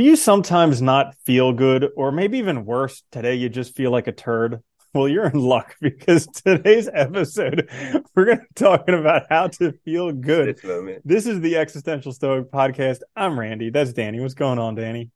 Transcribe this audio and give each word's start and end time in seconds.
Do 0.00 0.06
you 0.06 0.16
sometimes 0.16 0.80
not 0.80 1.14
feel 1.26 1.52
good, 1.52 1.90
or 1.94 2.10
maybe 2.10 2.38
even 2.38 2.64
worse, 2.64 3.02
today 3.12 3.34
you 3.34 3.50
just 3.50 3.76
feel 3.76 3.90
like 3.90 4.06
a 4.06 4.12
turd? 4.12 4.62
Well, 4.94 5.06
you're 5.06 5.26
in 5.26 5.38
luck 5.38 5.76
because 5.80 6.26
today's 6.26 6.88
episode, 6.92 7.68
we're 8.16 8.24
going 8.24 8.38
to 8.38 8.42
be 8.42 8.48
talking 8.56 8.98
about 8.98 9.26
how 9.28 9.48
to 9.48 9.72
feel 9.84 10.10
good. 10.10 10.58
This. 10.58 11.00
This 11.04 11.26
is 11.26 11.40
the 11.42 11.58
Existential 11.58 12.12
Stoic 12.12 12.50
Podcast. 12.50 13.00
I'm 13.14 13.38
Randy. 13.38 13.68
That's 13.68 13.92
Danny. 13.92 14.20
What's 14.20 14.34
going 14.34 14.58
on, 14.58 14.74
Danny? 14.74 15.10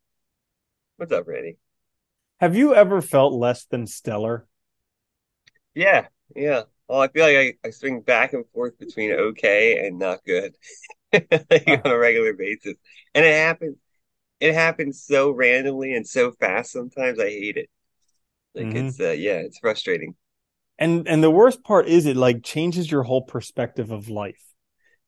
What's 0.98 1.12
up, 1.12 1.26
Randy? 1.26 1.56
Have 2.40 2.54
you 2.54 2.74
ever 2.74 3.00
felt 3.00 3.32
less 3.32 3.64
than 3.64 3.86
stellar? 3.86 4.46
Yeah, 5.74 6.08
yeah. 6.36 6.64
Well, 6.86 7.00
I 7.00 7.08
feel 7.08 7.24
like 7.24 7.58
I, 7.64 7.68
I 7.68 7.70
swing 7.70 8.02
back 8.02 8.34
and 8.34 8.44
forth 8.52 8.78
between 8.78 9.12
okay 9.12 9.88
and 9.88 9.98
not 9.98 10.24
good 10.24 10.54
like 11.12 11.64
ah. 11.68 11.80
on 11.84 11.90
a 11.90 11.98
regular 11.98 12.34
basis. 12.34 12.74
And 13.14 13.24
it 13.24 13.34
happens 13.34 13.76
it 14.44 14.54
happens 14.54 15.02
so 15.04 15.30
randomly 15.30 15.94
and 15.94 16.06
so 16.06 16.32
fast 16.32 16.72
sometimes 16.72 17.18
I 17.20 17.30
hate 17.30 17.56
it. 17.58 17.70
Like 18.54 18.74
Mhm. 18.74 18.74
it's 18.74 19.00
uh, 19.00 19.10
yeah, 19.12 19.38
it's 19.38 19.58
frustrating. 19.60 20.16
And 20.78 21.06
and 21.08 21.22
the 21.22 21.30
worst 21.30 21.62
part 21.62 21.86
is 21.88 22.06
it 22.06 22.16
like 22.16 22.42
changes 22.42 22.90
your 22.90 23.04
whole 23.04 23.22
perspective 23.22 23.90
of 23.90 24.08
life. 24.08 24.42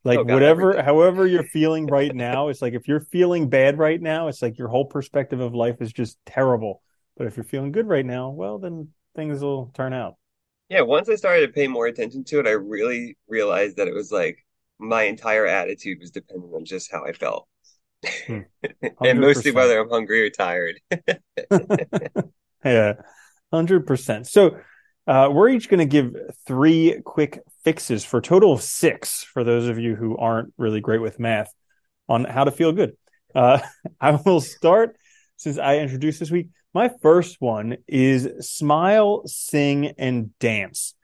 Like 0.05 0.23
Oh, 0.23 0.25
God, 0.25 0.43
whatever 0.43 0.83
everything. 0.83 0.83
however 0.83 1.27
you're 1.27 1.45
feeling 1.45 1.89
right 1.89 2.15
now, 2.15 2.49
it's 2.49 2.63
like 2.63 2.75
if 2.75 2.89
you're 2.89 3.01
feeling 3.01 3.51
bad 3.51 3.79
right 3.79 4.01
now, 4.03 4.29
it's 4.29 4.43
like 4.43 4.59
your 4.59 4.69
whole 4.69 4.87
perspective 4.87 5.41
of 5.41 5.55
life 5.55 5.83
is 5.83 5.93
just 5.93 6.19
terrible. 6.27 6.83
But 7.17 7.29
if 7.29 7.37
you're 7.37 7.45
feeling 7.45 7.73
good 7.73 7.89
right 7.89 8.07
now, 8.07 8.31
well 8.31 8.59
then 8.59 8.91
things 9.17 9.43
will 9.43 9.73
turn 9.75 9.93
out. 9.93 10.17
Yeah, 10.69 10.83
once 10.83 11.09
I 11.09 11.15
started 11.17 11.47
to 11.47 11.53
pay 11.53 11.69
more 11.69 11.87
attention 11.87 12.25
to 12.25 12.41
it, 12.41 12.47
I 12.47 12.51
really 12.53 13.17
realized 13.29 13.77
that 13.77 13.89
it 13.89 13.95
was 13.95 14.11
like 14.13 14.45
my 14.79 15.05
entire 15.05 15.47
attitude 15.47 16.01
was 16.01 16.11
dependent 16.11 16.55
on 16.55 16.65
just 16.65 16.91
how 16.91 17.05
I 17.05 17.13
felt. 17.13 17.49
Hmm. 18.05 18.41
and 19.05 19.21
mostly 19.21 19.51
whether 19.51 19.79
I'm 19.79 19.89
hungry 19.89 20.27
or 20.27 20.31
tired. 20.31 20.81
Yeah, 22.65 22.95
hundred 23.53 23.87
percent. 23.87 24.27
So 24.27 24.59
uh, 25.07 25.29
we're 25.33 25.51
each 25.51 25.69
going 25.69 25.79
to 25.79 25.87
give 25.87 26.17
three 26.47 27.01
quick 27.05 27.39
fixes 27.63 28.05
for 28.05 28.19
a 28.19 28.23
total 28.23 28.53
of 28.53 28.63
six 28.63 29.23
for 29.23 29.45
those 29.45 29.69
of 29.69 29.79
you 29.79 29.95
who 29.95 30.17
aren't 30.17 30.53
really 30.59 30.81
great 30.81 31.01
with 31.01 31.21
math 31.21 31.53
on 32.09 32.25
how 32.25 32.43
to 32.43 32.51
feel 32.51 32.73
good. 32.73 32.97
Uh, 33.35 33.61
I 34.01 34.13
will 34.13 34.41
start 34.41 34.97
since 35.37 35.59
I 35.59 35.79
introduced 35.79 36.19
this 36.19 36.31
week. 36.31 36.49
My 36.75 36.91
first 37.03 37.37
one 37.41 37.77
is 37.87 38.29
smile, 38.41 39.23
sing, 39.27 39.93
and 39.99 40.37
dance. 40.41 40.95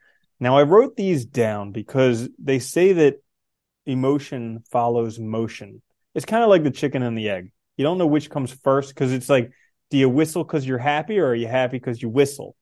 Now 0.40 0.56
I 0.56 0.64
wrote 0.64 0.96
these 0.96 1.24
down 1.24 1.70
because 1.70 2.28
they 2.42 2.58
say 2.58 2.92
that 2.94 3.22
emotion 3.86 4.64
follows 4.70 5.20
motion. 5.20 5.80
It's 6.14 6.26
kind 6.26 6.42
of 6.42 6.50
like 6.50 6.62
the 6.62 6.70
chicken 6.70 7.02
and 7.02 7.16
the 7.16 7.30
egg. 7.30 7.52
You 7.76 7.84
don't 7.84 7.98
know 7.98 8.06
which 8.06 8.30
comes 8.30 8.52
first 8.52 8.90
because 8.90 9.12
it's 9.12 9.28
like 9.28 9.50
do 9.90 9.98
you 9.98 10.08
whistle 10.08 10.42
because 10.42 10.66
you're 10.66 10.78
happy 10.78 11.18
or 11.18 11.26
are 11.26 11.34
you 11.34 11.46
happy 11.46 11.76
because 11.76 12.00
you 12.00 12.08
whistle? 12.08 12.56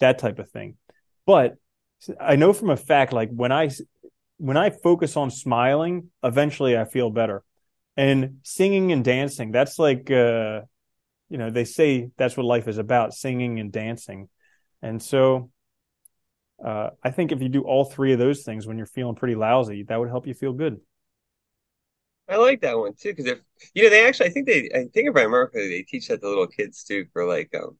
That 0.00 0.18
type 0.18 0.38
of 0.38 0.50
thing. 0.50 0.76
But 1.26 1.56
i 2.20 2.36
know 2.36 2.52
from 2.52 2.68
a 2.68 2.76
fact 2.76 3.14
like 3.14 3.30
when 3.30 3.50
i 3.50 3.70
when 4.36 4.58
i 4.58 4.68
focus 4.68 5.16
on 5.16 5.30
smiling 5.30 6.10
eventually 6.22 6.76
i 6.76 6.84
feel 6.84 7.10
better. 7.10 7.42
And 7.96 8.38
singing 8.42 8.92
and 8.92 9.04
dancing 9.04 9.52
that's 9.52 9.78
like 9.78 10.10
uh 10.10 10.62
you 11.30 11.38
know 11.38 11.50
they 11.50 11.64
say 11.64 12.10
that's 12.16 12.36
what 12.36 12.44
life 12.44 12.68
is 12.68 12.78
about 12.78 13.14
singing 13.14 13.58
and 13.58 13.72
dancing. 13.72 14.28
And 14.82 15.02
so 15.02 15.50
uh 16.64 16.90
i 17.02 17.10
think 17.10 17.32
if 17.32 17.40
you 17.40 17.48
do 17.48 17.62
all 17.62 17.84
three 17.84 18.12
of 18.12 18.18
those 18.18 18.42
things 18.42 18.66
when 18.66 18.76
you're 18.76 18.86
feeling 18.86 19.14
pretty 19.14 19.34
lousy 19.34 19.84
that 19.84 19.98
would 19.98 20.10
help 20.10 20.26
you 20.26 20.34
feel 20.34 20.52
good 20.52 20.80
I 22.28 22.36
like 22.36 22.62
that 22.62 22.78
one 22.78 22.94
too 22.94 23.10
because 23.10 23.26
if 23.26 23.38
you 23.74 23.82
know 23.82 23.90
they 23.90 24.06
actually 24.06 24.26
I 24.26 24.30
think 24.32 24.46
they 24.46 24.70
I 24.74 24.84
think 24.88 25.08
if 25.08 25.16
I 25.16 25.20
remember 25.20 25.46
correctly 25.48 25.68
they 25.68 25.82
teach 25.82 26.08
that 26.08 26.20
to 26.22 26.28
little 26.28 26.46
kids 26.46 26.82
too 26.84 27.06
for 27.12 27.26
like 27.26 27.54
um 27.54 27.76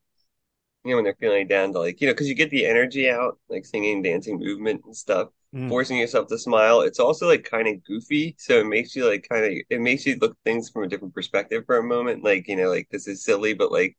you 0.85 0.91
know 0.91 0.97
when 0.97 1.05
they're 1.05 1.15
feeling 1.19 1.47
down 1.47 1.73
to 1.73 1.79
like 1.79 2.01
you 2.01 2.07
know 2.07 2.13
because 2.13 2.29
you 2.29 2.35
get 2.35 2.51
the 2.51 2.65
energy 2.67 3.09
out 3.09 3.39
like 3.49 3.65
singing 3.65 4.01
dancing 4.03 4.39
movement 4.39 4.83
and 4.85 4.95
stuff 4.97 5.29
Mm. 5.53 5.69
forcing 5.69 5.97
yourself 5.97 6.27
to 6.27 6.37
smile. 6.39 6.81
It's 6.81 6.99
also 6.99 7.27
like 7.27 7.43
kind 7.49 7.67
of 7.67 7.83
goofy 7.85 8.35
so 8.39 8.59
it 8.59 8.67
makes 8.67 8.95
you 8.95 9.07
like 9.09 9.27
kind 9.29 9.45
of 9.45 9.53
it 9.69 9.81
makes 9.81 10.05
you 10.05 10.17
look 10.17 10.31
at 10.33 10.37
things 10.45 10.69
from 10.69 10.83
a 10.83 10.89
different 10.89 11.13
perspective 11.15 11.65
for 11.65 11.77
a 11.77 11.83
moment 11.83 12.23
like 12.23 12.47
you 12.49 12.57
know 12.57 12.69
like 12.69 12.89
this 12.91 13.07
is 13.07 13.23
silly 13.25 13.53
but 13.55 13.71
like 13.71 13.97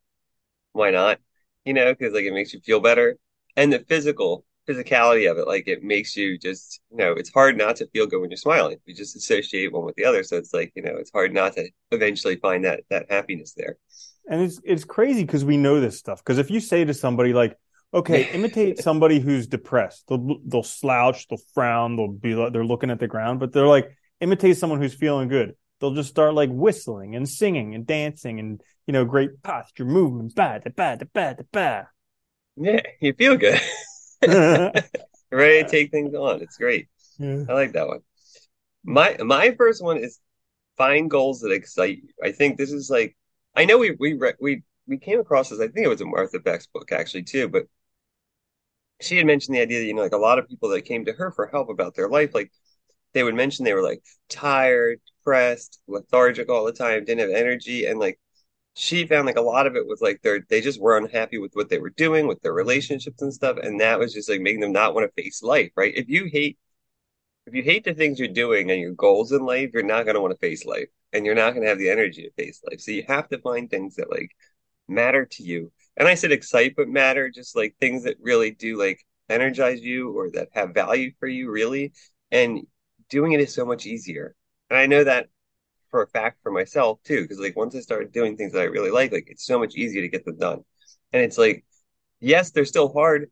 why 0.73 0.91
not? 0.91 1.19
You 1.65 1.73
know 1.73 1.93
because 1.93 2.13
like 2.13 2.25
it 2.25 2.33
makes 2.33 2.53
you 2.53 2.61
feel 2.61 2.79
better. 2.81 3.17
And 3.57 3.73
the 3.73 3.79
physical 3.81 4.45
physicality 4.67 5.29
of 5.31 5.37
it 5.37 5.47
like 5.47 5.67
it 5.67 5.81
makes 5.83 6.15
you 6.15 6.37
just 6.37 6.81
you 6.91 6.97
know 6.97 7.13
it's 7.13 7.31
hard 7.31 7.57
not 7.57 7.75
to 7.75 7.87
feel 7.87 8.05
good 8.05 8.19
when 8.19 8.29
you're 8.29 8.37
smiling 8.37 8.77
you 8.85 8.93
just 8.93 9.15
associate 9.15 9.71
one 9.71 9.85
with 9.85 9.95
the 9.95 10.03
other 10.05 10.23
so 10.23 10.35
it's 10.35 10.53
like 10.53 10.71
you 10.75 10.81
know 10.83 10.95
it's 10.97 11.11
hard 11.11 11.33
not 11.33 11.53
to 11.53 11.67
eventually 11.91 12.35
find 12.35 12.65
that 12.65 12.81
that 12.89 13.05
happiness 13.09 13.53
there 13.55 13.77
and 14.27 14.41
it's 14.41 14.59
it's 14.63 14.83
crazy 14.83 15.23
because 15.23 15.45
we 15.45 15.57
know 15.57 15.79
this 15.79 15.97
stuff. 15.97 16.19
Because 16.19 16.37
if 16.37 16.51
you 16.51 16.59
say 16.59 16.83
to 16.85 16.93
somebody 16.93 17.33
like, 17.33 17.57
"Okay, 17.93 18.29
imitate 18.33 18.79
somebody 18.79 19.19
who's 19.19 19.47
depressed," 19.47 20.03
they'll 20.07 20.39
they'll 20.45 20.63
slouch, 20.63 21.27
they'll 21.27 21.39
frown, 21.53 21.95
they'll 21.95 22.09
be 22.11 22.35
like 22.35 22.53
they're 22.53 22.65
looking 22.65 22.91
at 22.91 22.99
the 22.99 23.07
ground, 23.07 23.39
but 23.39 23.53
they're 23.53 23.67
like, 23.67 23.89
imitate 24.19 24.57
someone 24.57 24.81
who's 24.81 24.93
feeling 24.93 25.29
good. 25.29 25.55
They'll 25.79 25.93
just 25.93 26.09
start 26.09 26.33
like 26.33 26.49
whistling 26.51 27.15
and 27.15 27.27
singing 27.27 27.75
and 27.75 27.85
dancing 27.85 28.39
and 28.39 28.61
you 28.85 28.91
know 28.93 29.05
great 29.05 29.41
posture 29.43 29.85
movements. 29.85 30.33
Ba 30.33 30.61
da 30.63 30.71
ba 30.75 30.97
da 30.97 31.05
ba 31.13 31.35
da 31.37 31.43
ba. 31.51 31.89
yeah 32.57 32.81
you 32.99 33.13
feel 33.13 33.37
good 33.37 33.61
ready 35.31 35.63
to 35.63 35.69
take 35.69 35.91
things 35.91 36.13
on 36.15 36.41
it's 36.41 36.57
great 36.57 36.87
I 37.49 37.53
like 37.53 37.73
that 37.73 37.87
one. 37.87 38.01
My 38.85 39.17
my 39.19 39.51
first 39.55 39.83
one 39.83 39.97
is 39.97 40.19
find 40.77 41.09
goals 41.11 41.41
that 41.41 41.51
excite 41.51 41.97
you. 42.03 42.09
I 42.23 42.31
think 42.31 42.57
this 42.57 42.71
is 42.71 42.89
like 42.89 43.17
I 43.55 43.65
know 43.65 43.77
we 43.79 43.91
we 43.99 44.19
we 44.41 44.63
we 44.87 44.97
came 44.99 45.19
across 45.19 45.49
this. 45.49 45.59
I 45.59 45.67
think 45.69 45.85
it 45.85 45.89
was 45.89 46.01
a 46.01 46.05
Martha 46.05 46.39
Beck's 46.39 46.67
book 46.67 46.91
actually 46.91 47.23
too, 47.23 47.49
but 47.49 47.67
she 49.01 49.17
had 49.17 49.25
mentioned 49.25 49.55
the 49.55 49.61
idea 49.61 49.79
that 49.79 49.85
you 49.85 49.93
know 49.93 50.01
like 50.01 50.13
a 50.13 50.17
lot 50.17 50.39
of 50.39 50.47
people 50.47 50.69
that 50.69 50.83
came 50.83 51.05
to 51.05 51.13
her 51.13 51.31
for 51.31 51.47
help 51.47 51.69
about 51.69 51.95
their 51.95 52.09
life, 52.09 52.33
like 52.33 52.51
they 53.13 53.23
would 53.23 53.35
mention 53.35 53.65
they 53.65 53.73
were 53.73 53.83
like 53.83 54.03
tired, 54.29 54.99
depressed, 55.07 55.79
lethargic 55.87 56.49
all 56.49 56.65
the 56.65 56.73
time, 56.73 57.05
didn't 57.05 57.21
have 57.21 57.37
energy, 57.37 57.85
and 57.85 57.99
like 57.99 58.19
she 58.77 59.07
found 59.07 59.25
like 59.25 59.37
a 59.37 59.41
lot 59.41 59.65
of 59.65 59.75
it 59.75 59.87
was 59.87 60.01
like 60.01 60.21
they're 60.21 60.45
they 60.49 60.61
just 60.61 60.79
were 60.79 60.97
unhappy 60.97 61.39
with 61.39 61.53
what 61.55 61.67
they 61.69 61.79
were 61.79 61.89
doing 61.89 62.27
with 62.27 62.39
their 62.41 62.53
relationships 62.53 63.21
and 63.23 63.33
stuff, 63.33 63.57
and 63.57 63.81
that 63.81 63.97
was 63.97 64.13
just 64.13 64.29
like 64.29 64.39
making 64.39 64.59
them 64.61 64.71
not 64.71 64.93
want 64.93 65.07
to 65.07 65.21
face 65.21 65.41
life. 65.41 65.71
Right? 65.75 65.93
If 65.95 66.09
you 66.09 66.29
hate 66.31 66.59
if 67.47 67.55
you 67.55 67.63
hate 67.63 67.85
the 67.85 67.95
things 67.95 68.19
you're 68.19 68.27
doing 68.27 68.69
and 68.69 68.79
your 68.79 68.93
goals 68.93 69.31
in 69.31 69.45
life, 69.45 69.71
you're 69.73 69.83
not 69.83 70.03
going 70.03 70.15
to 70.15 70.21
want 70.21 70.33
to 70.33 70.39
face 70.39 70.65
life 70.65 70.89
and 71.13 71.25
you're 71.25 71.33
not 71.35 71.51
going 71.51 71.63
to 71.63 71.69
have 71.69 71.79
the 71.79 71.89
energy 71.89 72.23
to 72.23 72.31
face 72.43 72.61
life. 72.69 72.81
So 72.81 72.91
you 72.91 73.03
have 73.07 73.29
to 73.29 73.39
find 73.39 73.69
things 73.69 73.95
that 73.95 74.11
like 74.11 74.31
matter 74.87 75.25
to 75.25 75.43
you. 75.43 75.71
And 75.95 76.07
I 76.07 76.13
said 76.15 76.31
excite 76.31 76.75
but 76.75 76.87
matter, 76.89 77.29
just 77.31 77.55
like 77.55 77.75
things 77.79 78.03
that 78.03 78.17
really 78.21 78.51
do 78.51 78.77
like 78.77 78.99
energize 79.29 79.81
you 79.81 80.11
or 80.11 80.29
that 80.31 80.49
have 80.51 80.73
value 80.73 81.11
for 81.19 81.27
you, 81.27 81.49
really. 81.49 81.93
And 82.31 82.67
doing 83.09 83.31
it 83.31 83.39
is 83.39 83.53
so 83.53 83.65
much 83.65 83.85
easier. 83.85 84.35
And 84.69 84.77
I 84.77 84.85
know 84.85 85.03
that 85.03 85.27
for 85.91 86.03
a 86.03 86.07
fact 86.07 86.39
for 86.43 86.51
myself 86.51 86.99
too, 87.03 87.21
because 87.21 87.39
like 87.39 87.55
once 87.55 87.75
I 87.75 87.79
started 87.81 88.11
doing 88.11 88.37
things 88.37 88.53
that 88.53 88.61
I 88.61 88.65
really 88.65 88.91
like, 88.91 89.11
like 89.11 89.27
it's 89.29 89.45
so 89.45 89.59
much 89.59 89.75
easier 89.75 90.01
to 90.01 90.09
get 90.09 90.25
them 90.25 90.37
done. 90.37 90.63
And 91.13 91.23
it's 91.23 91.37
like, 91.37 91.65
yes, 92.19 92.51
they're 92.51 92.65
still 92.65 92.91
hard, 92.93 93.31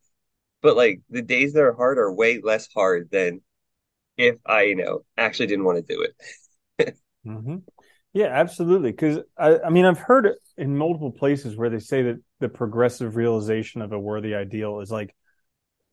but 0.61 0.77
like 0.77 1.01
the 1.09 1.21
days 1.23 1.53
that 1.53 1.63
are 1.63 1.75
hard 1.75 1.97
are 1.99 2.13
way 2.13 2.41
less 2.41 2.67
hard 2.73 3.09
than 3.11 3.41
if 4.17 4.37
I, 4.45 4.63
you 4.63 4.75
know, 4.75 5.05
actually 5.17 5.47
didn't 5.47 5.65
want 5.65 5.85
to 5.85 5.95
do 5.95 6.07
it. 6.79 6.97
hmm 7.23 7.57
Yeah, 8.13 8.27
absolutely. 8.27 8.91
Because 8.91 9.19
I, 9.37 9.59
I 9.59 9.69
mean, 9.69 9.85
I've 9.85 9.99
heard 9.99 10.29
in 10.57 10.77
multiple 10.77 11.11
places 11.11 11.57
where 11.57 11.69
they 11.69 11.79
say 11.79 12.03
that 12.03 12.21
the 12.39 12.49
progressive 12.49 13.15
realization 13.15 13.81
of 13.81 13.91
a 13.91 13.99
worthy 13.99 14.35
ideal 14.35 14.79
is 14.81 14.91
like, 14.91 15.15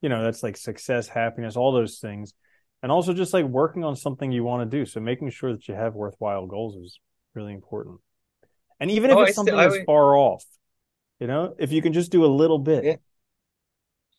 you 0.03 0.09
know, 0.09 0.23
that's 0.25 0.43
like 0.43 0.57
success, 0.57 1.09
happiness, 1.09 1.57
all 1.57 1.73
those 1.73 1.99
things. 1.99 2.35
And 2.83 2.91
also 2.91 3.13
just 3.15 3.33
like 3.33 3.45
working 3.45 3.85
on 3.85 3.95
something 3.95 4.33
you 4.33 4.43
want 4.45 4.69
to 4.69 4.77
do. 4.79 4.85
So 4.87 5.01
making 5.01 5.31
sure 5.31 5.53
that 5.53 5.69
you 5.69 5.75
have 5.75 5.95
worthwhile 5.95 6.47
goals 6.47 6.77
is 6.77 6.99
really 7.35 7.53
important. 7.55 8.01
And 8.81 8.91
even 8.91 9.11
if 9.11 9.17
Oh, 9.17 9.23
it's 9.23 9.37
something 9.37 9.55
I 9.55 9.65
that's 9.65 9.77
would- 9.79 9.87
far 9.87 10.17
off, 10.17 10.45
you 11.21 11.27
know, 11.29 11.55
if 11.59 11.71
you 11.71 11.81
can 11.81 11.93
just 11.93 12.11
do 12.11 12.25
a 12.25 12.27
little 12.27 12.59
bit. 12.59 12.85
Yeah. 12.85 12.97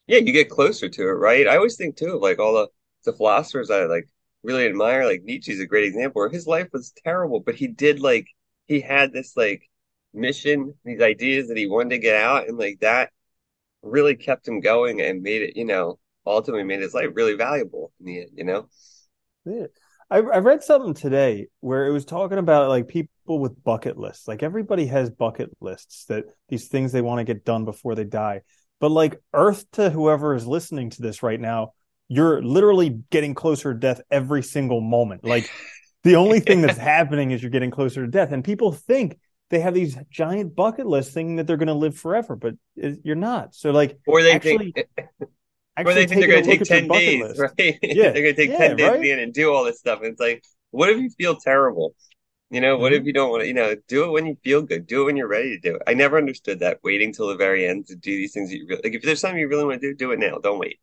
Yeah, 0.07 0.19
you 0.19 0.33
get 0.33 0.49
closer 0.49 0.89
to 0.89 1.01
it, 1.01 1.11
right? 1.13 1.47
I 1.47 1.55
always 1.57 1.77
think 1.77 1.95
too 1.97 2.15
of 2.15 2.21
like 2.21 2.39
all 2.39 2.53
the, 2.53 2.67
the 3.05 3.13
philosophers 3.13 3.69
I 3.71 3.85
like 3.85 4.07
really 4.43 4.65
admire, 4.65 5.05
like 5.05 5.23
Nietzsche's 5.23 5.61
a 5.61 5.65
great 5.65 5.85
example 5.85 6.21
where 6.21 6.29
his 6.29 6.47
life 6.47 6.67
was 6.73 6.93
terrible, 7.03 7.39
but 7.39 7.55
he 7.55 7.67
did 7.67 7.99
like 8.01 8.27
he 8.67 8.81
had 8.81 9.13
this 9.13 9.35
like 9.37 9.69
mission, 10.13 10.73
these 10.83 11.01
ideas 11.01 11.47
that 11.47 11.57
he 11.57 11.67
wanted 11.67 11.91
to 11.91 11.99
get 11.99 12.15
out, 12.21 12.47
and 12.47 12.57
like 12.57 12.79
that 12.81 13.11
really 13.81 14.15
kept 14.15 14.47
him 14.47 14.59
going 14.59 15.01
and 15.01 15.21
made 15.23 15.41
it, 15.41 15.57
you 15.57 15.65
know, 15.65 15.99
ultimately 16.25 16.63
made 16.63 16.81
his 16.81 16.93
life 16.93 17.09
really 17.13 17.35
valuable 17.35 17.91
in 17.99 18.05
the 18.05 18.21
end, 18.21 18.29
you 18.35 18.43
know? 18.43 18.67
Yeah. 19.45 19.67
I, 20.09 20.17
I 20.17 20.37
read 20.39 20.63
something 20.63 20.93
today 20.93 21.47
where 21.59 21.87
it 21.87 21.91
was 21.91 22.05
talking 22.05 22.37
about 22.37 22.69
like 22.69 22.87
people 22.87 23.39
with 23.39 23.63
bucket 23.63 23.97
lists. 23.97 24.27
Like 24.27 24.43
everybody 24.43 24.85
has 24.87 25.09
bucket 25.09 25.49
lists 25.59 26.05
that 26.05 26.25
these 26.49 26.67
things 26.67 26.91
they 26.91 27.01
want 27.01 27.19
to 27.19 27.23
get 27.23 27.45
done 27.45 27.65
before 27.65 27.95
they 27.95 28.03
die. 28.03 28.41
But 28.79 28.91
like 28.91 29.21
Earth 29.33 29.65
to 29.71 29.89
whoever 29.89 30.35
is 30.35 30.45
listening 30.45 30.89
to 30.91 31.01
this 31.01 31.23
right 31.23 31.39
now, 31.39 31.73
you're 32.09 32.43
literally 32.43 33.01
getting 33.09 33.33
closer 33.33 33.73
to 33.73 33.79
death 33.79 34.01
every 34.11 34.43
single 34.43 34.81
moment. 34.81 35.23
Like 35.23 35.49
the 36.03 36.17
only 36.17 36.39
thing 36.39 36.61
that's 36.61 36.77
happening 36.93 37.31
is 37.31 37.41
you're 37.41 37.49
getting 37.49 37.71
closer 37.71 38.05
to 38.05 38.11
death. 38.11 38.31
And 38.31 38.43
people 38.43 38.71
think 38.71 39.17
they 39.49 39.61
have 39.61 39.73
these 39.73 39.97
giant 40.09 40.55
bucket 40.55 40.85
lists 40.85 41.13
thinking 41.13 41.37
that 41.37 41.47
they're 41.47 41.57
going 41.57 41.67
to 41.67 41.73
live 41.73 41.97
forever, 41.97 42.35
but 42.35 42.55
you're 42.75 43.15
not. 43.15 43.55
So 43.55 43.71
like, 43.71 43.97
or 44.05 44.21
they 44.21 44.33
actually, 44.33 44.73
think, 44.73 44.87
or 45.77 45.93
they 45.93 46.05
think 46.05 46.21
they're 46.21 46.29
going 46.29 46.43
to 46.43 46.57
take 46.57 46.63
ten 46.63 46.87
days, 46.87 47.21
list. 47.21 47.39
right? 47.39 47.79
Yeah, 47.83 48.11
they're 48.11 48.23
going 48.23 48.35
to 48.35 48.41
take 48.41 48.51
yeah, 48.51 48.57
ten 48.57 48.75
days 48.75 48.89
right? 48.89 49.19
and 49.19 49.33
do 49.33 49.51
all 49.51 49.63
this 49.63 49.79
stuff. 49.79 49.99
And 49.99 50.09
it's 50.09 50.19
like, 50.19 50.43
what 50.71 50.89
if 50.89 50.99
you 50.99 51.09
feel 51.09 51.35
terrible? 51.35 51.95
You 52.49 52.61
know, 52.61 52.77
what 52.77 52.91
mm-hmm. 52.91 53.01
if 53.01 53.07
you 53.07 53.13
don't 53.13 53.31
want 53.31 53.41
to, 53.41 53.47
you 53.47 53.53
know, 53.53 53.75
do 53.87 54.03
it 54.03 54.11
when 54.11 54.27
you 54.27 54.37
feel 54.43 54.61
good, 54.61 54.85
do 54.85 55.01
it 55.01 55.05
when 55.05 55.17
you're 55.17 55.27
ready 55.27 55.55
to 55.55 55.59
do 55.59 55.75
it. 55.75 55.81
I 55.87 55.95
never 55.95 56.17
understood 56.17 56.59
that 56.59 56.79
waiting 56.83 57.11
till 57.11 57.27
the 57.27 57.35
very 57.35 57.67
end 57.67 57.87
to 57.87 57.95
do 57.95 58.11
these 58.11 58.31
things 58.31 58.49
that 58.49 58.57
you 58.57 58.67
really 58.69 58.81
like. 58.83 58.93
If 58.93 59.01
there's 59.01 59.19
something 59.19 59.39
you 59.39 59.47
really 59.47 59.65
want 59.65 59.81
to 59.81 59.89
do, 59.89 59.95
do 59.95 60.11
it 60.11 60.19
now. 60.19 60.37
Don't 60.37 60.59
wait. 60.59 60.79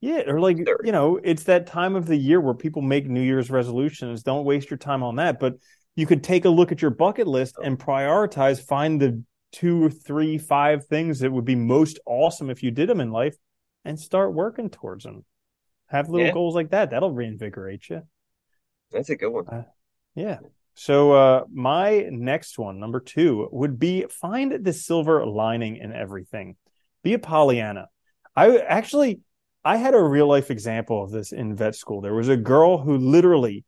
Yeah, 0.00 0.22
or 0.28 0.40
like 0.40 0.58
you 0.58 0.92
know, 0.92 1.18
it's 1.22 1.44
that 1.44 1.66
time 1.66 1.96
of 1.96 2.06
the 2.06 2.16
year 2.16 2.40
where 2.40 2.54
people 2.54 2.82
make 2.82 3.08
New 3.08 3.22
Year's 3.22 3.50
resolutions. 3.50 4.22
Don't 4.22 4.44
waste 4.44 4.70
your 4.70 4.78
time 4.78 5.02
on 5.02 5.16
that. 5.16 5.40
But 5.40 5.54
you 5.96 6.06
could 6.06 6.22
take 6.22 6.44
a 6.44 6.48
look 6.48 6.72
at 6.72 6.80
your 6.80 6.90
bucket 6.90 7.26
list 7.26 7.56
and 7.62 7.78
prioritize, 7.78 8.60
find 8.60 9.00
the 9.00 9.22
two 9.52 9.84
or 9.84 9.90
three, 9.90 10.38
five 10.38 10.86
things 10.86 11.20
that 11.20 11.30
would 11.30 11.44
be 11.44 11.54
most 11.54 11.98
awesome 12.06 12.50
if 12.50 12.62
you 12.62 12.70
did 12.70 12.88
them 12.88 13.00
in 13.00 13.10
life, 13.10 13.36
and 13.84 13.98
start 13.98 14.34
working 14.34 14.70
towards 14.70 15.04
them. 15.04 15.24
Have 15.86 16.08
little 16.08 16.26
yeah. 16.26 16.32
goals 16.32 16.54
like 16.54 16.70
that. 16.70 16.90
That'll 16.90 17.12
reinvigorate 17.12 17.88
you. 17.88 18.02
That's 18.90 19.10
a 19.10 19.16
good 19.16 19.30
one. 19.30 19.48
Uh, 19.48 19.64
yeah. 20.14 20.38
So 20.74 21.12
uh, 21.12 21.44
my 21.52 22.06
next 22.10 22.58
one, 22.58 22.80
number 22.80 23.00
two, 23.00 23.48
would 23.52 23.78
be 23.78 24.06
find 24.08 24.64
the 24.64 24.72
silver 24.72 25.26
lining 25.26 25.76
in 25.76 25.92
everything. 25.92 26.56
Be 27.02 27.14
a 27.14 27.18
Pollyanna. 27.18 27.88
I 28.34 28.58
actually 28.58 29.20
I 29.64 29.76
had 29.76 29.94
a 29.94 30.02
real 30.02 30.26
life 30.26 30.50
example 30.50 31.04
of 31.04 31.10
this 31.10 31.32
in 31.32 31.54
vet 31.54 31.74
school. 31.74 32.00
There 32.00 32.14
was 32.14 32.28
a 32.28 32.36
girl 32.36 32.78
who 32.78 32.96
literally 32.96 33.64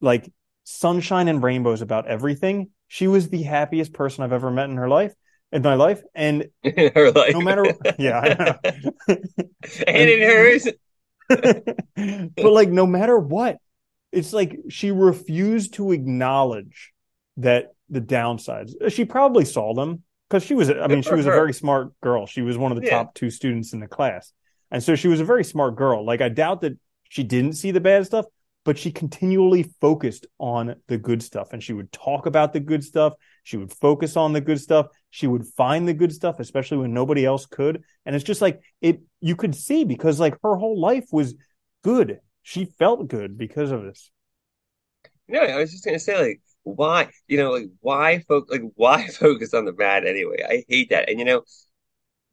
like 0.00 0.30
sunshine 0.64 1.28
and 1.28 1.42
rainbows 1.42 1.80
about 1.80 2.06
everything. 2.06 2.70
She 2.88 3.06
was 3.06 3.28
the 3.28 3.42
happiest 3.42 3.92
person 3.92 4.24
I've 4.24 4.32
ever 4.32 4.50
met 4.50 4.68
in 4.68 4.76
her 4.76 4.88
life, 4.88 5.14
in 5.52 5.62
my 5.62 5.74
life, 5.74 6.02
and 6.14 6.48
her 6.64 7.10
life. 7.12 7.32
no 7.32 7.40
matter 7.40 7.64
yeah, 7.98 8.20
I 8.20 8.28
know. 8.34 9.16
and 9.86 10.10
in 10.10 10.20
hers. 10.20 10.68
but 11.28 12.52
like 12.52 12.70
no 12.70 12.86
matter 12.86 13.18
what, 13.18 13.58
it's 14.12 14.32
like 14.32 14.58
she 14.68 14.90
refused 14.90 15.74
to 15.74 15.92
acknowledge 15.92 16.92
that 17.36 17.74
the 17.88 18.00
downsides. 18.00 18.72
She 18.90 19.04
probably 19.04 19.44
saw 19.44 19.74
them 19.74 20.02
because 20.28 20.42
she 20.42 20.54
was. 20.54 20.70
I 20.70 20.86
mean, 20.86 21.02
she 21.02 21.14
was 21.14 21.26
a 21.26 21.30
very 21.30 21.52
smart 21.52 21.98
girl. 22.00 22.26
She 22.26 22.42
was 22.42 22.56
one 22.56 22.72
of 22.72 22.80
the 22.80 22.84
yeah. 22.84 22.98
top 22.98 23.14
two 23.14 23.30
students 23.30 23.72
in 23.72 23.80
the 23.80 23.88
class, 23.88 24.32
and 24.70 24.82
so 24.82 24.94
she 24.94 25.08
was 25.08 25.20
a 25.20 25.24
very 25.24 25.44
smart 25.44 25.76
girl. 25.76 26.04
Like 26.04 26.20
I 26.20 26.28
doubt 26.28 26.62
that 26.62 26.78
she 27.08 27.24
didn't 27.24 27.54
see 27.54 27.70
the 27.70 27.80
bad 27.80 28.06
stuff, 28.06 28.26
but 28.68 28.76
she 28.76 28.92
continually 28.92 29.64
focused 29.80 30.26
on 30.38 30.76
the 30.88 30.98
good 30.98 31.22
stuff, 31.22 31.54
and 31.54 31.62
she 31.62 31.72
would 31.72 31.90
talk 31.90 32.26
about 32.26 32.52
the 32.52 32.60
good 32.60 32.84
stuff. 32.84 33.14
She 33.42 33.56
would 33.56 33.72
focus 33.72 34.14
on 34.14 34.34
the 34.34 34.42
good 34.42 34.60
stuff. 34.60 34.88
She 35.08 35.26
would 35.26 35.46
find 35.46 35.88
the 35.88 35.94
good 35.94 36.12
stuff, 36.12 36.38
especially 36.38 36.76
when 36.76 36.92
nobody 36.92 37.24
else 37.24 37.46
could. 37.46 37.82
And 38.04 38.14
it's 38.14 38.24
just 38.24 38.42
like 38.42 38.60
it. 38.82 39.00
You 39.20 39.36
could 39.36 39.54
see 39.54 39.84
because 39.84 40.20
like 40.20 40.36
her 40.42 40.56
whole 40.56 40.78
life 40.78 41.06
was 41.10 41.34
good 41.82 42.20
she 42.48 42.64
felt 42.64 43.08
good 43.08 43.36
because 43.36 43.70
of 43.70 43.82
this. 43.82 44.10
No, 45.28 45.42
I 45.42 45.56
was 45.56 45.70
just 45.70 45.84
gonna 45.84 45.98
say 45.98 46.18
like 46.18 46.40
why 46.62 47.10
you 47.26 47.36
know 47.36 47.50
like 47.50 47.68
why 47.80 48.20
focus 48.20 48.50
like 48.50 48.72
why 48.74 49.06
focus 49.20 49.52
on 49.52 49.66
the 49.66 49.72
bad 49.72 50.06
anyway? 50.06 50.38
I 50.48 50.64
hate 50.66 50.88
that, 50.88 51.10
and 51.10 51.18
you 51.18 51.26
know 51.26 51.42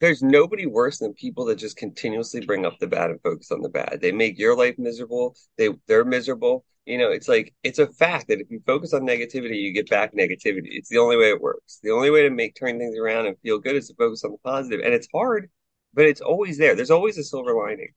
there's 0.02 0.22
nobody 0.22 0.66
worse 0.66 1.00
than 1.00 1.14
people 1.14 1.46
that 1.46 1.56
just 1.56 1.78
continuously 1.78 2.46
bring 2.46 2.66
up 2.66 2.78
the 2.80 2.88
bad 2.88 3.10
and 3.12 3.22
focus 3.22 3.52
on 3.52 3.62
the 3.62 3.70
bad. 3.70 4.00
They 4.02 4.12
make 4.12 4.38
your 4.38 4.56
life 4.58 4.76
miserable. 4.78 5.36
They 5.58 5.70
they're 5.88 6.06
miserable. 6.06 6.66
You 6.86 6.98
know, 6.98 7.12
it's 7.12 7.28
like 7.28 7.54
it's 7.64 7.80
a 7.80 7.88
fact 7.88 8.28
that 8.28 8.40
if 8.42 8.52
you 8.52 8.62
focus 8.66 8.94
on 8.94 9.02
negativity, 9.02 9.62
you 9.62 9.74
get 9.74 9.90
back 9.90 10.14
negativity. 10.14 10.70
It's 10.72 10.90
the 10.90 10.98
only 11.00 11.18
way 11.18 11.30
it 11.30 11.42
works. 11.42 11.80
The 11.82 11.92
only 11.92 12.12
way 12.12 12.24
to 12.24 12.30
make 12.30 12.56
turn 12.56 12.78
things 12.78 12.98
around 12.98 13.28
and 13.28 13.38
feel 13.40 13.60
good 13.60 13.76
is 13.76 13.88
to 13.88 13.96
focus 13.96 14.24
on 14.24 14.32
the 14.32 14.38
positive. 14.40 14.82
And 14.84 14.94
it's 14.94 15.08
hard, 15.14 15.50
but 15.94 16.06
it's 16.06 16.22
always 16.22 16.58
there. 16.58 16.76
There's 16.76 16.92
always 16.92 17.18
a 17.18 17.24
silver 17.24 17.56
lining. 17.56 17.94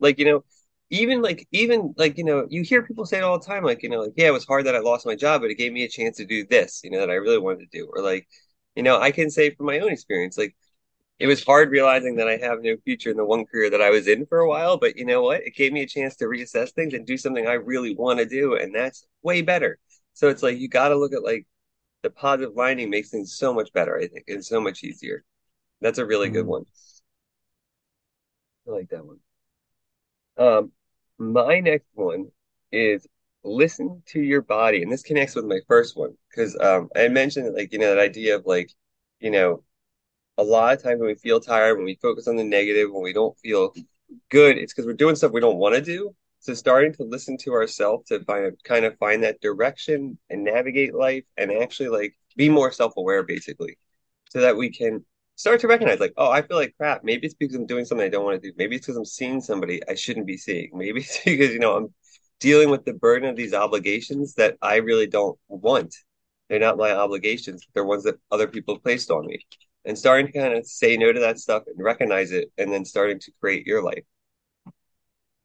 Like, 0.00 0.18
you 0.18 0.24
know, 0.24 0.44
even 0.90 1.22
like 1.22 1.46
even 1.52 1.94
like 1.96 2.18
you 2.18 2.24
know 2.24 2.46
you 2.50 2.62
hear 2.62 2.82
people 2.82 3.06
say 3.06 3.18
it 3.18 3.24
all 3.24 3.38
the 3.38 3.46
time 3.46 3.64
like 3.64 3.82
you 3.82 3.88
know 3.88 4.00
like 4.02 4.12
yeah 4.16 4.26
it 4.26 4.32
was 4.32 4.44
hard 4.44 4.66
that 4.66 4.74
i 4.76 4.78
lost 4.78 5.06
my 5.06 5.14
job 5.16 5.40
but 5.40 5.50
it 5.50 5.56
gave 5.56 5.72
me 5.72 5.84
a 5.84 5.88
chance 5.88 6.18
to 6.18 6.26
do 6.26 6.46
this 6.46 6.82
you 6.84 6.90
know 6.90 7.00
that 7.00 7.08
i 7.10 7.14
really 7.14 7.38
wanted 7.38 7.60
to 7.60 7.78
do 7.78 7.90
or 7.96 8.02
like 8.02 8.28
you 8.76 8.82
know 8.82 9.00
i 9.00 9.10
can 9.10 9.30
say 9.30 9.48
from 9.50 9.64
my 9.66 9.78
own 9.78 9.90
experience 9.90 10.36
like 10.36 10.54
it 11.18 11.26
was 11.26 11.44
hard 11.44 11.70
realizing 11.70 12.16
that 12.16 12.28
i 12.28 12.36
have 12.36 12.62
no 12.62 12.76
future 12.84 13.10
in 13.10 13.16
the 13.16 13.24
one 13.24 13.44
career 13.44 13.70
that 13.70 13.82
i 13.82 13.90
was 13.90 14.08
in 14.08 14.26
for 14.26 14.38
a 14.40 14.48
while 14.48 14.76
but 14.76 14.96
you 14.96 15.04
know 15.04 15.22
what 15.22 15.42
it 15.42 15.54
gave 15.54 15.72
me 15.72 15.82
a 15.82 15.86
chance 15.86 16.16
to 16.16 16.24
reassess 16.24 16.72
things 16.72 16.94
and 16.94 17.06
do 17.06 17.16
something 17.16 17.46
i 17.46 17.52
really 17.52 17.94
want 17.94 18.18
to 18.18 18.26
do 18.26 18.56
and 18.56 18.74
that's 18.74 19.06
way 19.22 19.42
better 19.42 19.78
so 20.14 20.28
it's 20.28 20.42
like 20.42 20.58
you 20.58 20.68
got 20.68 20.88
to 20.88 20.96
look 20.96 21.12
at 21.12 21.22
like 21.22 21.46
the 22.02 22.10
positive 22.10 22.54
lining 22.56 22.90
makes 22.90 23.10
things 23.10 23.34
so 23.34 23.52
much 23.52 23.72
better 23.72 23.96
i 23.96 24.06
think 24.06 24.24
and 24.28 24.44
so 24.44 24.60
much 24.60 24.82
easier 24.82 25.24
that's 25.80 25.98
a 25.98 26.06
really 26.06 26.28
mm. 26.28 26.34
good 26.34 26.46
one 26.46 26.64
i 28.68 28.70
like 28.70 28.88
that 28.88 29.04
one 29.04 29.18
um 30.38 30.72
my 31.18 31.60
next 31.60 31.88
one 31.94 32.26
is 32.72 33.06
listen 33.44 34.02
to 34.06 34.20
your 34.20 34.42
body. 34.42 34.82
And 34.82 34.92
this 34.92 35.02
connects 35.02 35.34
with 35.34 35.44
my 35.44 35.60
first 35.68 35.96
one 35.96 36.14
because 36.30 36.56
um, 36.60 36.88
I 36.96 37.08
mentioned 37.08 37.54
like, 37.54 37.72
you 37.72 37.78
know, 37.78 37.94
that 37.94 38.02
idea 38.02 38.36
of 38.36 38.46
like, 38.46 38.70
you 39.20 39.30
know, 39.30 39.62
a 40.38 40.42
lot 40.42 40.74
of 40.74 40.82
times 40.82 41.00
when 41.00 41.08
we 41.08 41.14
feel 41.14 41.40
tired, 41.40 41.76
when 41.76 41.84
we 41.84 41.98
focus 42.00 42.28
on 42.28 42.36
the 42.36 42.44
negative, 42.44 42.90
when 42.92 43.02
we 43.02 43.12
don't 43.12 43.38
feel 43.38 43.74
good, 44.30 44.58
it's 44.58 44.72
because 44.72 44.86
we're 44.86 44.94
doing 44.94 45.16
stuff 45.16 45.32
we 45.32 45.40
don't 45.40 45.58
want 45.58 45.74
to 45.74 45.80
do. 45.82 46.14
So 46.40 46.54
starting 46.54 46.92
to 46.94 47.04
listen 47.04 47.36
to 47.38 47.52
ourselves 47.52 48.08
to 48.08 48.24
find 48.24 48.56
kind 48.64 48.84
of 48.84 48.98
find 48.98 49.22
that 49.22 49.40
direction 49.40 50.18
and 50.28 50.42
navigate 50.44 50.94
life 50.94 51.24
and 51.36 51.52
actually 51.52 51.88
like 51.88 52.14
be 52.36 52.48
more 52.48 52.72
self-aware 52.72 53.22
basically 53.22 53.78
so 54.30 54.40
that 54.40 54.56
we 54.56 54.70
can 54.70 55.04
start 55.36 55.60
to 55.60 55.68
recognize 55.68 56.00
like, 56.00 56.14
oh, 56.16 56.30
I 56.30 56.42
feel 56.42 56.56
like 56.56 56.74
crap. 56.76 57.04
Maybe 57.04 57.26
it's 57.26 57.34
because 57.34 57.54
I'm 57.54 57.66
doing 57.66 57.84
something 57.84 58.04
I 58.04 58.10
don't 58.10 58.24
want 58.24 58.42
to 58.42 58.50
do. 58.50 58.54
Maybe 58.56 58.76
it's 58.76 58.86
because 58.86 58.96
I'm 58.96 59.04
seeing 59.04 59.40
somebody 59.40 59.80
I 59.88 59.94
shouldn't 59.94 60.26
be 60.26 60.36
seeing. 60.36 60.70
Maybe 60.72 61.00
it's 61.00 61.20
because, 61.24 61.52
you 61.52 61.58
know, 61.58 61.76
I'm 61.76 61.94
dealing 62.40 62.70
with 62.70 62.84
the 62.84 62.94
burden 62.94 63.28
of 63.28 63.36
these 63.36 63.54
obligations 63.54 64.34
that 64.34 64.56
I 64.62 64.76
really 64.76 65.06
don't 65.06 65.38
want. 65.48 65.94
They're 66.48 66.58
not 66.58 66.76
my 66.76 66.92
obligations. 66.92 67.64
They're 67.72 67.84
ones 67.84 68.04
that 68.04 68.18
other 68.30 68.46
people 68.48 68.78
placed 68.78 69.10
on 69.10 69.26
me. 69.26 69.46
And 69.84 69.98
starting 69.98 70.26
to 70.26 70.32
kind 70.32 70.54
of 70.54 70.66
say 70.66 70.96
no 70.96 71.12
to 71.12 71.20
that 71.20 71.38
stuff 71.38 71.64
and 71.66 71.76
recognize 71.82 72.30
it 72.30 72.52
and 72.56 72.72
then 72.72 72.84
starting 72.84 73.18
to 73.20 73.32
create 73.40 73.66
your 73.66 73.82
life. 73.82 74.04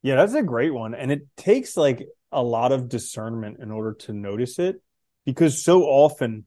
Yeah, 0.04 0.16
that's 0.16 0.36
a 0.36 0.44
great 0.44 0.74
one. 0.74 0.94
And 0.94 1.12
it 1.12 1.28
takes 1.36 1.75
like 1.75 2.07
a 2.31 2.44
lot 2.44 2.72
of 2.72 2.89
discernment 2.89 3.57
in 3.60 3.72
order 3.72 3.94
to 3.94 4.13
notice 4.13 4.60
it 4.60 4.81
because 5.25 5.63
so 5.63 5.84
often 5.84 6.45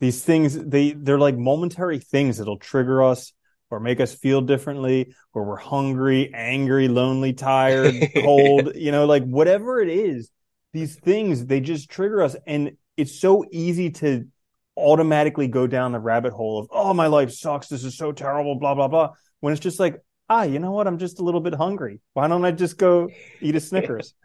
these 0.00 0.22
things 0.22 0.54
they 0.58 0.92
they're 0.92 1.18
like 1.18 1.36
momentary 1.36 1.98
things 1.98 2.38
that'll 2.38 2.58
trigger 2.58 3.02
us 3.02 3.32
or 3.70 3.80
make 3.80 4.00
us 4.00 4.14
feel 4.14 4.40
differently 4.40 5.14
or 5.34 5.44
we're 5.44 5.56
hungry 5.56 6.30
angry 6.34 6.88
lonely 6.88 7.32
tired 7.32 7.94
cold 8.14 8.72
you 8.74 8.92
know 8.92 9.06
like 9.06 9.24
whatever 9.24 9.80
it 9.80 9.88
is 9.88 10.30
these 10.72 10.94
things 10.96 11.46
they 11.46 11.60
just 11.60 11.90
trigger 11.90 12.22
us 12.22 12.36
and 12.46 12.72
it's 12.96 13.20
so 13.20 13.44
easy 13.50 13.90
to 13.90 14.26
automatically 14.78 15.48
go 15.48 15.66
down 15.66 15.92
the 15.92 15.98
rabbit 15.98 16.32
hole 16.32 16.60
of 16.60 16.68
oh 16.70 16.94
my 16.94 17.06
life 17.06 17.30
sucks. 17.32 17.68
This 17.68 17.84
is 17.84 17.96
so 17.96 18.12
terrible 18.12 18.54
blah 18.56 18.74
blah 18.74 18.88
blah 18.88 19.12
when 19.40 19.52
it's 19.52 19.60
just 19.60 19.80
like 19.80 20.00
ah 20.28 20.42
you 20.42 20.58
know 20.58 20.70
what? 20.70 20.86
I'm 20.86 20.98
just 20.98 21.20
a 21.20 21.22
little 21.22 21.40
bit 21.40 21.54
hungry. 21.54 22.00
Why 22.14 22.28
don't 22.28 22.44
i 22.44 22.50
just 22.50 22.78
go 22.78 23.08
eat 23.40 23.56
a 23.56 23.60
snickers? 23.60 24.14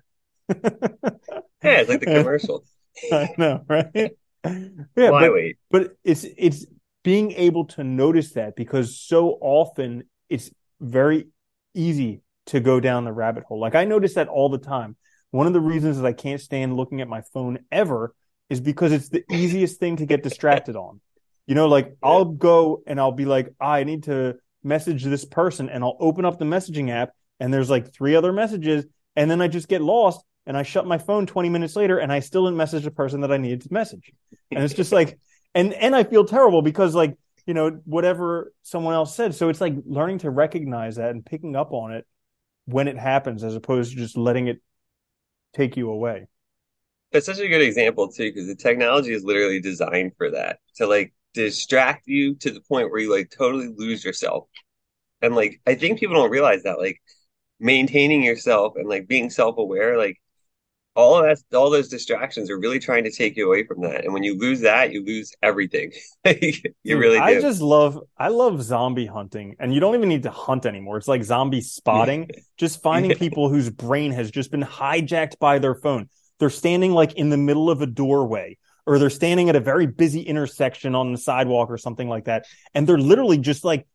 Yeah 1.63 1.79
it's 1.79 1.89
like 1.89 2.01
the 2.01 2.07
commercial. 2.07 2.65
I 3.11 3.29
know 3.37 3.63
right? 3.67 4.11
Yeah, 4.45 5.09
Why 5.09 5.21
but, 5.21 5.33
wait? 5.33 5.57
But 5.71 5.91
it's 6.03 6.25
it's 6.37 6.65
being 7.03 7.31
able 7.31 7.65
to 7.65 7.83
notice 7.83 8.33
that 8.33 8.57
because 8.57 8.99
so 8.99 9.37
often 9.39 10.03
it's 10.27 10.51
very 10.81 11.27
easy 11.73 12.21
to 12.47 12.59
go 12.59 12.81
down 12.81 13.05
the 13.05 13.13
rabbit 13.13 13.45
hole. 13.45 13.61
Like 13.61 13.75
I 13.75 13.85
notice 13.85 14.15
that 14.15 14.27
all 14.27 14.49
the 14.49 14.57
time. 14.57 14.97
One 15.31 15.47
of 15.47 15.53
the 15.53 15.61
reasons 15.61 15.97
that 15.97 16.05
I 16.05 16.13
can't 16.13 16.41
stand 16.41 16.75
looking 16.75 16.99
at 16.99 17.07
my 17.07 17.21
phone 17.33 17.59
ever 17.71 18.13
is 18.53 18.61
because 18.61 18.91
it's 18.91 19.09
the 19.09 19.23
easiest 19.31 19.79
thing 19.79 19.97
to 19.97 20.05
get 20.05 20.23
distracted 20.23 20.75
on. 20.75 21.01
You 21.45 21.55
know, 21.55 21.67
like 21.67 21.97
I'll 22.01 22.25
go 22.25 22.83
and 22.87 22.99
I'll 22.99 23.11
be 23.11 23.25
like, 23.25 23.53
I 23.59 23.83
need 23.83 24.03
to 24.03 24.37
message 24.63 25.03
this 25.03 25.25
person, 25.25 25.69
and 25.69 25.83
I'll 25.83 25.97
open 25.99 26.23
up 26.23 26.39
the 26.39 26.45
messaging 26.45 26.89
app, 26.89 27.09
and 27.39 27.53
there's 27.53 27.69
like 27.69 27.93
three 27.93 28.15
other 28.15 28.31
messages, 28.31 28.85
and 29.15 29.29
then 29.29 29.41
I 29.41 29.47
just 29.47 29.67
get 29.67 29.81
lost 29.81 30.23
and 30.45 30.57
I 30.57 30.63
shut 30.63 30.85
my 30.85 30.97
phone 30.97 31.25
20 31.25 31.49
minutes 31.49 31.75
later 31.75 31.97
and 31.97 32.11
I 32.11 32.19
still 32.19 32.45
didn't 32.45 32.57
message 32.57 32.83
the 32.83 32.91
person 32.91 33.21
that 33.21 33.31
I 33.31 33.37
needed 33.37 33.61
to 33.61 33.73
message. 33.73 34.11
And 34.51 34.63
it's 34.63 34.73
just 34.73 34.91
like, 34.91 35.17
and, 35.55 35.73
and 35.73 35.95
I 35.95 36.03
feel 36.03 36.25
terrible 36.25 36.61
because 36.61 36.95
like, 36.95 37.17
you 37.45 37.53
know, 37.53 37.79
whatever 37.85 38.53
someone 38.61 38.93
else 38.93 39.15
said. 39.15 39.35
So 39.35 39.49
it's 39.49 39.61
like 39.61 39.75
learning 39.85 40.19
to 40.19 40.29
recognize 40.29 40.95
that 40.95 41.11
and 41.11 41.25
picking 41.25 41.55
up 41.55 41.71
on 41.71 41.93
it 41.93 42.05
when 42.65 42.87
it 42.87 42.97
happens 42.97 43.43
as 43.43 43.55
opposed 43.55 43.91
to 43.91 43.97
just 43.97 44.17
letting 44.17 44.47
it 44.47 44.61
take 45.53 45.77
you 45.77 45.89
away. 45.89 46.27
That's 47.13 47.27
such 47.27 47.39
a 47.39 47.47
good 47.47 47.61
example 47.61 48.11
too, 48.11 48.31
because 48.31 48.47
the 48.47 48.55
technology 48.55 49.13
is 49.13 49.23
literally 49.23 49.61
designed 49.61 50.13
for 50.17 50.31
that 50.31 50.59
to 50.75 50.87
like 50.87 51.13
distract 51.33 52.07
you 52.07 52.35
to 52.35 52.51
the 52.51 52.61
point 52.61 52.91
where 52.91 52.99
you 52.99 53.11
like 53.11 53.29
totally 53.29 53.69
lose 53.77 54.03
yourself. 54.03 54.47
And 55.21 55.35
like, 55.35 55.61
I 55.65 55.75
think 55.75 55.99
people 55.99 56.15
don't 56.15 56.31
realize 56.31 56.63
that 56.63 56.79
like 56.79 57.01
maintaining 57.59 58.23
yourself 58.23 58.73
and 58.75 58.89
like 58.89 59.07
being 59.07 59.29
self 59.29 59.57
aware, 59.57 59.97
like 59.97 60.19
all 60.95 61.17
of 61.17 61.23
that, 61.23 61.57
all 61.57 61.69
those 61.69 61.87
distractions 61.87 62.49
are 62.49 62.59
really 62.59 62.79
trying 62.79 63.03
to 63.03 63.11
take 63.11 63.35
you 63.35 63.47
away 63.47 63.63
from 63.63 63.81
that. 63.81 64.03
And 64.03 64.13
when 64.13 64.23
you 64.23 64.37
lose 64.37 64.61
that, 64.61 64.91
you 64.91 65.03
lose 65.05 65.33
everything. 65.41 65.91
you 66.25 66.51
Dude, 66.83 66.99
really 66.99 67.17
do. 67.17 67.23
I 67.23 67.41
just 67.41 67.61
love, 67.61 67.99
I 68.17 68.27
love 68.27 68.61
zombie 68.61 69.07
hunting, 69.07 69.55
and 69.59 69.73
you 69.73 69.79
don't 69.79 69.95
even 69.95 70.09
need 70.09 70.23
to 70.23 70.31
hunt 70.31 70.65
anymore. 70.65 70.97
It's 70.97 71.07
like 71.07 71.23
zombie 71.23 71.61
spotting, 71.61 72.29
just 72.57 72.81
finding 72.81 73.15
people 73.17 73.49
whose 73.49 73.69
brain 73.69 74.11
has 74.11 74.29
just 74.29 74.51
been 74.51 74.63
hijacked 74.63 75.39
by 75.39 75.59
their 75.59 75.75
phone. 75.75 76.09
They're 76.39 76.49
standing 76.49 76.91
like 76.91 77.13
in 77.13 77.29
the 77.29 77.37
middle 77.37 77.69
of 77.69 77.81
a 77.81 77.85
doorway, 77.85 78.57
or 78.85 78.99
they're 78.99 79.09
standing 79.09 79.49
at 79.49 79.55
a 79.55 79.59
very 79.59 79.87
busy 79.87 80.21
intersection 80.21 80.95
on 80.95 81.11
the 81.11 81.17
sidewalk 81.17 81.69
or 81.69 81.77
something 81.77 82.09
like 82.09 82.25
that, 82.25 82.45
and 82.73 82.87
they're 82.87 82.97
literally 82.97 83.37
just 83.37 83.63
like 83.63 83.87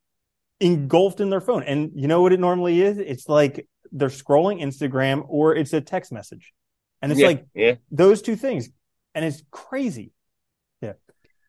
engulfed 0.61 1.21
in 1.21 1.31
their 1.31 1.41
phone. 1.41 1.63
And 1.63 1.93
you 1.95 2.09
know 2.09 2.23
what 2.23 2.33
it 2.33 2.41
normally 2.41 2.81
is? 2.81 2.99
It's 2.99 3.29
like 3.29 3.67
they're 3.93 4.09
scrolling 4.09 4.61
Instagram 4.61 5.25
or 5.29 5.55
it's 5.55 5.73
a 5.73 5.81
text 5.81 6.13
message. 6.13 6.53
And 7.01 7.13
it's 7.13 7.21
yeah, 7.21 7.27
like 7.27 7.47
yeah. 7.55 7.75
those 7.91 8.23
two 8.23 8.37
things. 8.37 8.69
And 9.15 9.25
it's 9.25 9.43
crazy. 9.51 10.13
Yeah. 10.81 10.95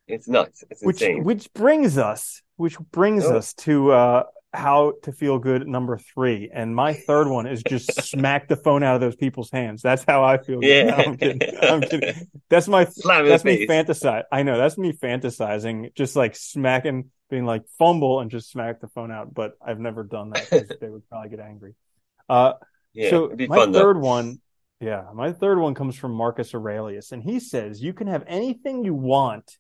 It's 0.08 0.28
nuts. 0.28 0.64
It's 0.70 0.84
which, 0.84 1.02
insane. 1.02 1.24
Which 1.24 1.52
brings 1.54 1.98
us, 1.98 2.42
which 2.56 2.80
brings 2.80 3.26
oh. 3.26 3.38
us 3.38 3.54
to 3.56 3.92
uh 3.92 4.24
how 4.54 4.94
to 5.04 5.12
feel 5.12 5.38
good 5.38 5.68
number 5.68 5.98
three. 5.98 6.50
And 6.52 6.76
my 6.76 6.94
third 6.94 7.28
one 7.28 7.46
is 7.46 7.62
just 7.62 8.02
smack 8.04 8.48
the 8.48 8.56
phone 8.56 8.82
out 8.84 8.96
of 8.96 9.02
those 9.02 9.16
people's 9.16 9.52
hands. 9.52 9.82
That's 9.82 10.04
how 10.04 10.24
I 10.24 10.38
feel. 10.38 10.64
Yeah. 10.64 10.86
No, 10.86 10.96
I'm 10.98 11.18
kidding. 11.18 11.42
I'm 11.62 11.82
kidding. 11.82 12.28
That's 12.50 12.68
my 12.68 12.86
that's 13.06 13.44
me 13.44 13.68
fantasize. 13.68 14.24
I 14.32 14.44
know 14.44 14.58
that's 14.58 14.78
me 14.78 14.94
fantasizing, 14.94 15.94
just 15.94 16.16
like 16.16 16.36
smacking, 16.36 17.12
being 17.30 17.46
like 17.46 17.64
fumble 17.78 18.22
and 18.22 18.32
just 18.32 18.50
smack 18.52 18.82
the 18.82 18.88
phone 18.88 19.12
out. 19.12 19.34
But 19.34 19.54
I've 19.66 19.80
never 19.80 20.04
done 20.04 20.32
that 20.32 20.50
because 20.50 20.78
they 20.82 20.90
would 20.90 21.08
probably 21.10 21.30
get 21.30 21.40
angry. 21.40 21.76
Uh 22.28 22.54
yeah, 22.94 23.12
so 23.12 23.32
my 23.48 23.56
fun, 23.56 23.74
third 23.74 23.98
though. 23.98 24.02
one 24.02 24.42
yeah, 24.80 25.08
my 25.14 25.34
third 25.34 25.60
one 25.60 25.74
comes 25.74 25.96
from 25.96 26.14
Marcus 26.14 26.56
Aurelius, 26.56 27.12
and 27.12 27.22
he 27.22 27.42
says 27.42 27.82
you 27.82 27.94
can 27.94 28.08
have 28.08 28.24
anything 28.28 28.86
you 28.86 28.94
want 28.94 29.58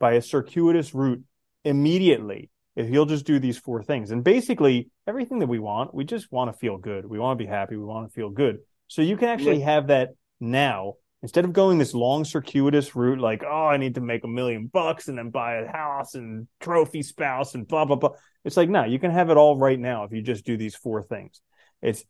by 0.00 0.14
a 0.14 0.22
circuitous 0.22 0.92
route 0.92 1.22
immediately 1.64 2.50
if 2.76 2.90
you'll 2.90 3.06
just 3.06 3.26
do 3.26 3.38
these 3.38 3.58
four 3.58 3.82
things. 3.82 4.10
And 4.10 4.22
basically, 4.22 4.90
everything 5.06 5.40
that 5.40 5.48
we 5.48 5.58
want, 5.58 5.94
we 5.94 6.04
just 6.04 6.30
want 6.30 6.52
to 6.52 6.58
feel 6.58 6.78
good. 6.78 7.06
We 7.06 7.18
want 7.18 7.38
to 7.38 7.44
be 7.44 7.48
happy. 7.48 7.76
We 7.76 7.84
want 7.84 8.08
to 8.08 8.14
feel 8.14 8.30
good. 8.30 8.58
So 8.88 9.02
you 9.02 9.16
can 9.16 9.28
actually 9.28 9.60
have 9.60 9.88
that 9.88 10.10
now 10.38 10.94
instead 11.22 11.44
of 11.44 11.52
going 11.52 11.78
this 11.78 11.94
long 11.94 12.24
circuitous 12.24 12.94
route 12.94 13.18
like 13.18 13.42
oh 13.42 13.66
i 13.66 13.78
need 13.78 13.94
to 13.94 14.02
make 14.02 14.22
a 14.22 14.28
million 14.28 14.66
bucks 14.66 15.08
and 15.08 15.16
then 15.16 15.30
buy 15.30 15.54
a 15.54 15.66
house 15.66 16.14
and 16.14 16.46
trophy 16.60 17.02
spouse 17.02 17.54
and 17.54 17.66
blah 17.66 17.86
blah 17.86 17.96
blah 17.96 18.10
it's 18.44 18.56
like 18.56 18.68
no 18.68 18.84
you 18.84 18.98
can 18.98 19.10
have 19.10 19.30
it 19.30 19.38
all 19.38 19.56
right 19.56 19.80
now 19.80 20.04
if 20.04 20.12
you 20.12 20.20
just 20.20 20.44
do 20.44 20.58
these 20.58 20.76
four 20.76 21.02
things 21.02 21.40
it's 21.80 22.04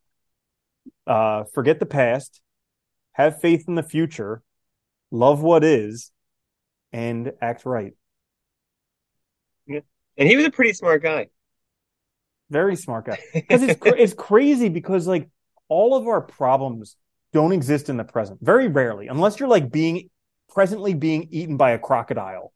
uh 1.07 1.45
forget 1.55 1.79
the 1.79 1.87
past 1.87 2.43
have 3.17 3.41
faith 3.41 3.65
in 3.67 3.77
the 3.77 3.83
future, 3.83 4.43
love 5.11 5.41
what 5.41 5.65
is, 5.65 6.13
and 6.93 7.33
act 7.41 7.65
right. 7.65 7.95
And 10.17 10.29
he 10.29 10.37
was 10.37 10.47
a 10.47 10.51
pretty 10.51 10.73
smart 10.73 11.03
guy. 11.03 11.29
Very 12.51 12.77
smart 12.77 13.07
guy. 13.07 13.19
Because 13.35 13.63
it's 13.63 13.81
it's 13.85 14.15
crazy 14.15 14.69
because 14.69 15.07
like 15.07 15.29
all 15.69 15.97
of 15.97 16.07
our 16.07 16.21
problems 16.21 16.97
don't 17.33 17.53
exist 17.53 17.89
in 17.89 17.97
the 17.97 18.05
present. 18.05 18.39
Very 18.41 18.69
rarely, 18.69 19.09
unless 19.09 19.41
you're 19.41 19.49
like 19.49 19.71
being 19.71 20.11
presently 20.49 20.95
being 20.95 21.29
eaten 21.31 21.57
by 21.57 21.73
a 21.73 21.79
crocodile 21.79 22.53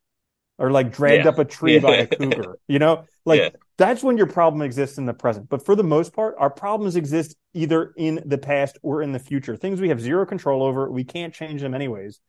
or 0.59 0.71
like 0.71 0.93
dragged 0.93 1.25
yeah. 1.25 1.31
up 1.31 1.39
a 1.39 1.45
tree 1.45 1.75
yeah. 1.75 1.81
by 1.81 1.97
a 1.97 2.07
cougar. 2.07 2.57
You 2.69 2.79
know, 2.79 3.05
like 3.25 3.41
yeah. 3.41 3.49
that's 3.79 4.03
when 4.03 4.17
your 4.17 4.27
problem 4.27 4.63
exists 4.63 4.97
in 4.97 5.07
the 5.07 5.15
present. 5.15 5.49
But 5.49 5.65
for 5.65 5.75
the 5.75 5.83
most 5.83 6.13
part, 6.13 6.37
our 6.39 6.51
problems 6.51 6.95
exist 6.95 7.37
either 7.53 7.93
in 7.97 8.23
the 8.25 8.39
past 8.39 8.79
or 8.83 9.03
in 9.03 9.13
the 9.13 9.19
future. 9.19 9.57
Things 9.57 9.81
we 9.81 9.89
have 9.89 10.01
zero 10.01 10.25
control 10.25 10.63
over. 10.63 10.89
We 10.91 11.03
can't 11.03 11.35
change 11.35 11.63
them 11.63 11.75
anyways. 11.75 12.21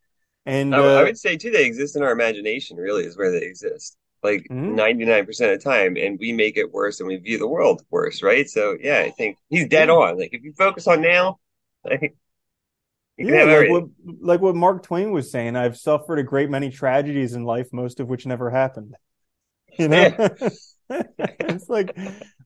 And 0.46 0.74
I, 0.74 0.80
uh, 0.80 1.00
I 1.02 1.04
would 1.04 1.18
say 1.18 1.38
too, 1.38 1.52
they 1.52 1.66
exist 1.66 1.96
in 1.96 2.02
our 2.02 2.12
imagination. 2.12 2.78
Really, 2.78 3.04
is 3.04 3.18
where 3.18 3.32
they 3.32 3.46
exist. 3.46 3.98
Like 4.24 4.46
mm-hmm. 4.52 4.76
99 4.76 5.26
percent 5.26 5.52
of 5.52 5.60
the 5.60 5.64
time, 5.64 5.98
and 5.98 6.20
we 6.20 6.32
make 6.32 6.58
it 6.58 6.72
worse, 6.72 7.00
and 7.00 7.08
we 7.08 7.18
view 7.18 7.38
the 7.38 7.48
world 7.48 7.82
worse, 7.90 8.22
right? 8.22 8.48
So 8.48 8.78
yeah, 8.80 9.00
I 9.00 9.12
think 9.12 9.38
he's 9.50 9.68
dead 9.68 9.90
on. 9.90 10.18
Like 10.18 10.30
if 10.34 10.44
you 10.44 10.54
focus 10.54 10.88
on 10.88 11.02
now, 11.02 11.40
like 11.86 12.16
yeah, 13.18 13.44
like 13.44 13.70
what, 13.70 13.84
like 14.22 14.42
what 14.42 14.56
Mark 14.56 14.84
Twain 14.84 15.12
was 15.12 15.32
saying, 15.32 15.56
I've 15.56 15.78
suffered 15.78 16.20
a 16.20 16.24
great 16.24 16.50
many 16.50 16.70
tragedies 16.70 17.34
in 17.34 17.44
life, 17.44 17.70
most 17.72 18.00
of 18.00 18.08
which 18.08 18.26
never 18.26 18.50
happened. 18.50 18.96
You 19.80 19.88
know, 19.88 20.14
yeah. 20.20 20.50
it's 21.40 21.70
like, 21.70 21.96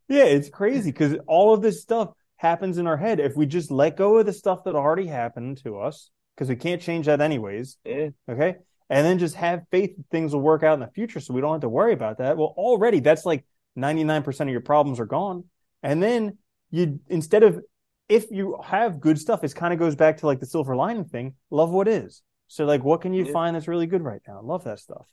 yeah, 0.08 0.26
it's 0.26 0.48
crazy 0.48 0.92
because 0.92 1.16
all 1.26 1.56
of 1.56 1.64
this 1.64 1.82
stuff 1.82 2.12
happens 2.38 2.78
in 2.78 2.86
our 2.86 2.98
head. 2.98 3.20
If 3.20 3.36
we 3.36 3.48
just 3.48 3.72
let 3.72 3.98
go 3.98 4.20
of 4.20 4.28
the 4.28 4.32
stuff 4.32 4.66
that 4.66 4.76
already 4.76 5.08
happened 5.08 5.60
to 5.64 5.80
us, 5.80 6.12
because 6.36 6.50
we 6.50 6.56
can't 6.56 6.84
change 6.84 7.08
that 7.08 7.22
anyways. 7.22 7.78
Yeah. 7.84 8.10
Okay. 8.30 8.58
And 8.90 9.06
then 9.06 9.18
just 9.18 9.36
have 9.36 9.64
faith 9.72 9.96
that 9.98 10.06
things 10.12 10.34
will 10.34 10.42
work 10.42 10.62
out 10.62 10.76
in 10.76 10.80
the 10.80 10.88
future 10.88 11.20
so 11.20 11.34
we 11.34 11.42
don't 11.42 11.54
have 11.54 11.62
to 11.62 11.70
worry 11.70 11.94
about 11.94 12.20
that. 12.20 12.38
Well, 12.38 12.54
already 12.56 13.00
that's 13.00 13.26
like 13.26 13.44
99% 13.78 14.42
of 14.42 14.50
your 14.50 14.62
problems 14.62 15.00
are 15.00 15.06
gone. 15.06 15.46
And 15.82 16.02
then 16.02 16.38
you, 16.70 17.00
instead 17.10 17.44
of 17.44 17.62
if 18.08 18.30
you 18.30 18.60
have 18.64 19.00
good 19.00 19.20
stuff, 19.20 19.44
it 19.44 19.56
kind 19.56 19.74
of 19.74 19.80
goes 19.80 19.96
back 19.96 20.18
to 20.18 20.28
like 20.28 20.40
the 20.40 20.46
silver 20.46 20.76
lining 20.76 21.06
thing. 21.06 21.34
Love 21.50 21.72
what 21.72 21.88
is. 21.88 22.22
So 22.48 22.66
like, 22.66 22.84
what 22.84 23.02
can 23.02 23.14
you 23.14 23.26
yeah. 23.26 23.34
find 23.34 23.56
that's 23.56 23.68
really 23.68 23.88
good 23.88 24.04
right 24.04 24.22
now? 24.28 24.42
Love 24.42 24.64
that 24.66 24.80
stuff. 24.80 25.08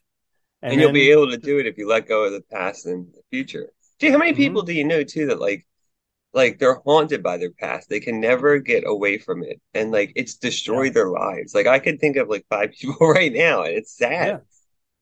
And, 0.61 0.73
and 0.73 0.81
you'll 0.81 0.91
be 0.91 1.11
able 1.11 1.29
to 1.29 1.37
do 1.37 1.59
it 1.59 1.65
if 1.65 1.77
you 1.77 1.89
let 1.89 2.07
go 2.07 2.25
of 2.25 2.31
the 2.31 2.41
past 2.51 2.85
and 2.85 3.07
the 3.13 3.21
future. 3.29 3.69
Gee, 3.99 4.09
how 4.09 4.17
many 4.17 4.31
mm-hmm. 4.31 4.37
people 4.37 4.61
do 4.61 4.73
you 4.73 4.83
know 4.83 5.03
too 5.03 5.27
that 5.27 5.39
like, 5.39 5.65
like 6.33 6.57
they're 6.59 6.81
haunted 6.85 7.21
by 7.21 7.37
their 7.37 7.51
past. 7.51 7.89
They 7.89 7.99
can 7.99 8.19
never 8.19 8.59
get 8.59 8.83
away 8.85 9.17
from 9.17 9.43
it, 9.43 9.61
and 9.73 9.91
like 9.91 10.11
it's 10.15 10.35
destroyed 10.35 10.87
yeah. 10.87 10.93
their 10.93 11.09
lives. 11.09 11.53
Like 11.53 11.67
I 11.67 11.79
could 11.79 11.99
think 11.99 12.17
of 12.17 12.29
like 12.29 12.45
five 12.49 12.71
people 12.79 13.07
right 13.07 13.31
now, 13.31 13.63
and 13.63 13.75
it's 13.75 13.95
sad 13.95 14.41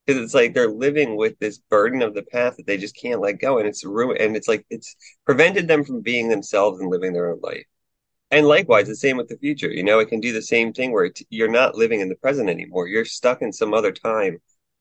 because 0.05 0.19
yeah. 0.19 0.23
it's 0.23 0.33
like 0.33 0.53
they're 0.53 0.69
living 0.69 1.15
with 1.15 1.39
this 1.39 1.59
burden 1.69 2.01
of 2.01 2.13
the 2.13 2.23
past 2.23 2.57
that 2.57 2.67
they 2.67 2.77
just 2.77 2.95
can't 2.95 3.21
let 3.21 3.39
go, 3.39 3.57
and 3.57 3.67
it's 3.67 3.85
ruined. 3.85 4.19
And 4.19 4.35
it's 4.35 4.47
like 4.47 4.65
it's 4.69 4.95
prevented 5.25 5.67
them 5.67 5.83
from 5.85 6.01
being 6.01 6.29
themselves 6.29 6.79
and 6.79 6.89
living 6.89 7.13
their 7.13 7.31
own 7.31 7.39
life. 7.41 7.65
And 8.29 8.47
likewise, 8.47 8.88
the 8.88 8.95
same 8.95 9.17
with 9.17 9.27
the 9.27 9.38
future. 9.38 9.69
You 9.69 9.83
know, 9.83 10.00
it 10.00 10.07
can 10.07 10.21
do 10.21 10.31
the 10.31 10.41
same 10.41 10.73
thing 10.73 10.91
where 10.91 11.11
you're 11.29 11.50
not 11.50 11.75
living 11.75 12.00
in 12.00 12.09
the 12.09 12.15
present 12.15 12.50
anymore. 12.50 12.88
You're 12.88 13.05
stuck 13.05 13.41
in 13.41 13.51
some 13.51 13.73
other 13.73 13.91
time 13.91 14.38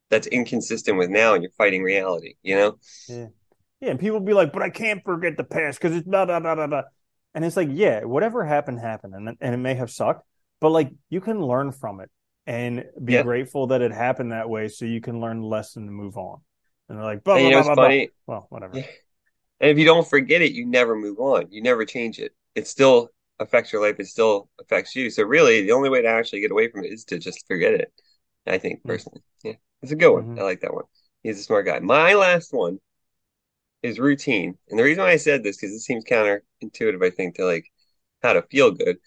that's 0.09 0.29
inconsistent 0.29 0.99
with 0.99 1.11
now, 1.11 1.35
and 1.35 1.43
you're 1.43 1.53
fighting 1.53 1.83
reality. 1.83 2.35
You 2.43 2.57
know? 2.57 2.79
Yeah. 3.09 3.27
Yeah. 3.81 3.91
And 3.91 4.01
people 4.01 4.21
be 4.21 4.35
like, 4.35 4.53
"But 4.53 4.63
I 4.63 4.71
can't 4.71 5.03
forget 5.05 5.37
the 5.37 5.45
past 5.45 5.81
because 5.81 5.97
it's 5.97 6.07
blah 6.07 6.27
blah 6.27 6.41
blah 6.41 6.55
blah 6.55 6.67
blah." 6.67 6.83
And 7.35 7.45
it's 7.45 7.57
like, 7.57 7.69
yeah, 7.71 8.05
whatever 8.05 8.45
happened 8.45 8.81
happened, 8.81 9.15
and 9.15 9.37
and 9.41 9.55
it 9.55 9.59
may 9.59 9.75
have 9.75 9.91
sucked, 9.91 10.27
but 10.61 10.71
like 10.71 10.91
you 11.09 11.21
can 11.21 11.41
learn 11.41 11.73
from 11.73 12.01
it 12.01 12.11
and 12.47 12.85
be 13.03 13.15
yeah. 13.15 13.23
grateful 13.23 13.69
that 13.69 13.83
it 13.83 13.93
happened 13.93 14.33
that 14.33 14.49
way, 14.49 14.69
so 14.69 14.85
you 14.85 15.01
can 15.01 15.21
learn 15.21 15.41
the 15.41 15.47
lesson 15.47 15.85
and 15.85 15.95
move 15.95 16.17
on. 16.17 16.41
And 16.89 16.99
they're 16.99 17.05
like, 17.05 17.23
blah, 17.23 17.39
blah, 17.39 17.63
blah, 17.63 17.75
blah. 17.75 17.89
Blah. 17.89 18.07
Well, 18.27 18.47
whatever. 18.51 18.79
Yeah. 18.79 18.87
And 19.61 19.71
if 19.71 19.79
you 19.79 19.85
don't 19.85 20.09
forget 20.09 20.43
it, 20.43 20.53
you 20.53 20.67
never 20.67 20.97
move 20.97 21.21
on. 21.21 21.47
You 21.51 21.63
never 21.63 21.85
change 21.85 22.19
it. 22.19 22.33
It 22.55 22.67
still 22.67 23.11
affects 23.39 23.73
your 23.73 23.83
life, 23.83 23.97
it 24.01 24.07
still 24.07 24.49
affects 24.61 24.97
you. 24.97 25.11
So 25.11 25.23
really, 25.23 25.63
the 25.63 25.73
only 25.73 25.89
way 25.89 26.03
to 26.03 26.09
actually 26.09 26.41
get 26.41 26.51
away 26.51 26.69
from 26.69 26.85
it 26.85 26.93
is 26.93 27.05
to 27.07 27.19
just 27.19 27.47
forget 27.47 27.75
it. 27.75 27.93
I 28.47 28.59
think 28.59 28.83
hmm. 28.83 28.89
personally, 28.89 29.21
yeah, 29.45 29.53
it's 29.83 29.93
a 29.93 29.97
good 29.97 30.13
one. 30.13 30.25
Mm-hmm. 30.25 30.41
I 30.41 30.43
like 30.43 30.61
that 30.61 30.75
one. 30.75 30.85
He's 31.23 31.39
a 31.39 31.43
smart 31.43 31.67
guy. 31.67 31.79
My 31.79 32.15
last 32.15 32.53
one 32.53 32.79
is 33.83 33.99
routine, 33.99 34.59
and 34.69 34.79
the 34.79 34.85
reason 34.85 35.03
why 35.03 35.11
I 35.13 35.17
said 35.17 35.43
this 35.43 35.57
because 35.57 35.75
it 35.75 35.81
seems 35.81 36.05
counterintuitive, 36.05 37.05
I 37.05 37.11
think, 37.11 37.37
to 37.37 37.45
like 37.47 37.67
how 38.23 38.33
to 38.35 38.43
feel 38.43 38.71
good. 38.73 38.99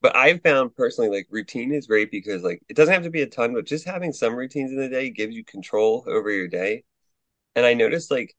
But 0.00 0.16
I've 0.16 0.42
found 0.42 0.74
personally, 0.76 1.10
like 1.10 1.26
routine 1.30 1.72
is 1.72 1.86
great 1.86 2.10
because 2.10 2.42
like 2.42 2.62
it 2.68 2.76
doesn't 2.76 2.92
have 2.94 3.04
to 3.04 3.10
be 3.10 3.22
a 3.22 3.26
ton, 3.26 3.54
but 3.54 3.66
just 3.66 3.86
having 3.86 4.12
some 4.12 4.34
routines 4.36 4.72
in 4.72 4.78
the 4.78 4.88
day 4.88 5.10
gives 5.10 5.34
you 5.34 5.44
control 5.44 6.04
over 6.08 6.30
your 6.30 6.48
day. 6.48 6.84
And 7.56 7.66
I 7.66 7.74
noticed 7.74 8.10
like 8.10 8.34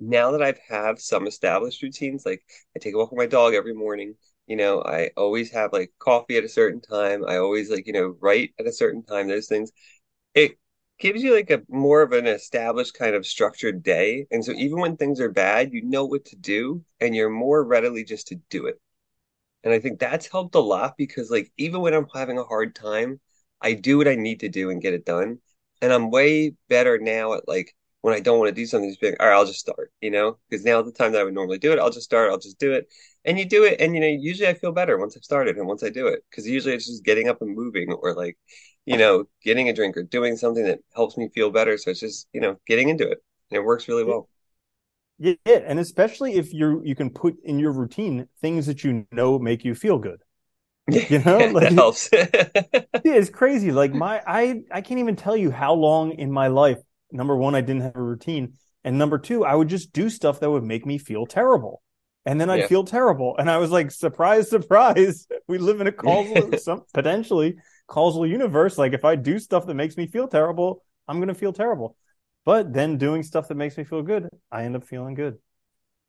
now 0.00 0.32
that 0.32 0.42
I've 0.42 0.58
have 0.68 1.00
some 1.00 1.26
established 1.26 1.82
routines, 1.82 2.24
like 2.26 2.42
I 2.76 2.78
take 2.78 2.94
a 2.94 2.98
walk 2.98 3.10
with 3.12 3.18
my 3.18 3.26
dog 3.26 3.54
every 3.54 3.74
morning 3.74 4.14
you 4.46 4.56
know 4.56 4.82
i 4.82 5.10
always 5.16 5.50
have 5.52 5.74
like 5.74 5.92
coffee 5.98 6.38
at 6.38 6.44
a 6.44 6.48
certain 6.48 6.80
time 6.80 7.22
i 7.28 7.36
always 7.36 7.70
like 7.70 7.86
you 7.86 7.92
know 7.92 8.16
write 8.20 8.54
at 8.58 8.66
a 8.66 8.72
certain 8.72 9.02
time 9.02 9.28
those 9.28 9.46
things 9.46 9.70
it 10.34 10.58
gives 10.98 11.22
you 11.22 11.34
like 11.34 11.50
a 11.50 11.62
more 11.68 12.02
of 12.02 12.12
an 12.12 12.26
established 12.26 12.94
kind 12.94 13.14
of 13.14 13.26
structured 13.26 13.82
day 13.82 14.26
and 14.30 14.44
so 14.44 14.52
even 14.52 14.78
when 14.80 14.96
things 14.96 15.20
are 15.20 15.30
bad 15.30 15.72
you 15.72 15.82
know 15.82 16.04
what 16.04 16.24
to 16.24 16.36
do 16.36 16.82
and 17.00 17.14
you're 17.14 17.30
more 17.30 17.64
readily 17.64 18.04
just 18.04 18.28
to 18.28 18.36
do 18.50 18.66
it 18.66 18.80
and 19.64 19.72
i 19.72 19.78
think 19.78 19.98
that's 19.98 20.26
helped 20.30 20.54
a 20.54 20.60
lot 20.60 20.96
because 20.96 21.30
like 21.30 21.50
even 21.56 21.80
when 21.80 21.94
i'm 21.94 22.06
having 22.14 22.38
a 22.38 22.44
hard 22.44 22.74
time 22.74 23.20
i 23.60 23.72
do 23.72 23.98
what 23.98 24.08
i 24.08 24.14
need 24.14 24.40
to 24.40 24.48
do 24.48 24.70
and 24.70 24.82
get 24.82 24.94
it 24.94 25.04
done 25.04 25.38
and 25.82 25.92
i'm 25.92 26.10
way 26.10 26.52
better 26.68 26.98
now 26.98 27.34
at 27.34 27.48
like 27.48 27.74
when 28.00 28.14
I 28.14 28.20
don't 28.20 28.38
want 28.38 28.48
to 28.48 28.54
do 28.54 28.64
something, 28.64 28.88
just 28.88 29.00
being 29.00 29.14
like, 29.14 29.20
all 29.20 29.28
right, 29.28 29.34
I'll 29.34 29.44
just 29.44 29.58
start, 29.58 29.92
you 30.00 30.10
know, 30.10 30.38
because 30.48 30.64
now 30.64 30.80
the 30.82 30.92
time 30.92 31.12
that 31.12 31.20
I 31.20 31.24
would 31.24 31.34
normally 31.34 31.58
do 31.58 31.72
it, 31.72 31.78
I'll 31.78 31.90
just 31.90 32.04
start, 32.04 32.30
I'll 32.30 32.38
just 32.38 32.58
do 32.60 32.72
it. 32.72 32.88
And 33.24 33.38
you 33.38 33.44
do 33.44 33.64
it. 33.64 33.80
And, 33.80 33.94
you 33.94 34.00
know, 34.00 34.06
usually 34.06 34.48
I 34.48 34.54
feel 34.54 34.72
better 34.72 34.96
once 34.98 35.16
I've 35.16 35.24
started 35.24 35.56
and 35.56 35.66
once 35.66 35.82
I 35.82 35.90
do 35.90 36.06
it, 36.06 36.24
because 36.30 36.46
usually 36.46 36.74
it's 36.74 36.86
just 36.86 37.04
getting 37.04 37.28
up 37.28 37.42
and 37.42 37.54
moving 37.54 37.92
or 37.92 38.14
like, 38.14 38.38
you 38.88 38.98
know, 38.98 39.26
getting 39.42 39.68
a 39.68 39.72
drink 39.74 39.96
or 39.96 40.02
doing 40.04 40.36
something 40.36 40.64
that 40.64 40.80
helps 40.94 41.16
me 41.16 41.28
feel 41.30 41.50
better. 41.50 41.78
So 41.78 41.90
it's 41.90 42.00
just, 42.00 42.28
you 42.32 42.40
know, 42.40 42.58
getting 42.66 42.88
into 42.90 43.04
it. 43.10 43.22
And 43.50 43.58
it 43.58 43.64
works 43.64 43.88
really 43.88 44.04
well. 44.04 44.28
Yeah. 45.18 45.34
And 45.46 45.78
especially 45.78 46.34
if 46.34 46.52
you 46.52 46.82
you 46.84 46.94
can 46.94 47.10
put 47.10 47.36
in 47.44 47.58
your 47.58 47.72
routine 47.72 48.28
things 48.40 48.66
that 48.66 48.84
you 48.84 49.06
know 49.12 49.38
make 49.38 49.64
you 49.64 49.74
feel 49.74 49.98
good. 49.98 50.22
You 51.10 51.20
know, 51.20 51.38
Yeah, 51.38 51.46
like 51.46 51.70
that 51.70 51.74
helps. 51.74 52.08
Yeah, 53.04 53.14
it's 53.14 53.30
crazy. 53.30 53.70
Like 53.72 53.92
my, 53.94 54.22
I, 54.26 54.62
I 54.72 54.80
can't 54.80 55.00
even 55.00 55.16
tell 55.16 55.36
you 55.36 55.50
how 55.50 55.74
long 55.74 56.12
in 56.12 56.32
my 56.32 56.48
life. 56.48 56.78
Number 57.12 57.36
one, 57.36 57.54
I 57.54 57.60
didn't 57.60 57.82
have 57.82 57.96
a 57.96 58.02
routine, 58.02 58.54
and 58.84 58.98
number 58.98 59.18
two, 59.18 59.42
I 59.44 59.54
would 59.54 59.68
just 59.68 59.92
do 59.94 60.10
stuff 60.10 60.40
that 60.40 60.50
would 60.50 60.62
make 60.64 60.84
me 60.84 60.98
feel 60.98 61.24
terrible, 61.24 61.80
and 62.26 62.38
then 62.38 62.50
I'd 62.50 62.62
Yeah. 62.62 62.66
feel 62.66 62.84
terrible, 62.84 63.34
and 63.38 63.50
I 63.50 63.56
was 63.56 63.70
like, 63.70 63.90
surprise, 63.90 64.50
surprise, 64.50 65.26
we 65.46 65.56
live 65.56 65.80
in 65.80 65.86
a 65.86 65.92
causal, 65.92 66.54
some 66.56 66.82
potentially 66.92 67.56
causal 67.88 68.26
universe. 68.26 68.78
Like 68.78 68.92
if 68.92 69.04
I 69.04 69.16
do 69.16 69.40
stuff 69.40 69.66
that 69.66 69.74
makes 69.74 69.96
me 69.96 70.06
feel 70.06 70.28
terrible, 70.28 70.84
I'm 71.08 71.18
gonna 71.18 71.34
feel 71.34 71.52
terrible. 71.52 71.96
But 72.44 72.72
then 72.72 72.96
doing 72.98 73.24
stuff 73.24 73.48
that 73.48 73.56
makes 73.56 73.76
me 73.76 73.84
feel 73.84 74.02
good, 74.02 74.28
I 74.52 74.64
end 74.64 74.76
up 74.76 74.84
feeling 74.84 75.14
good. 75.14 75.38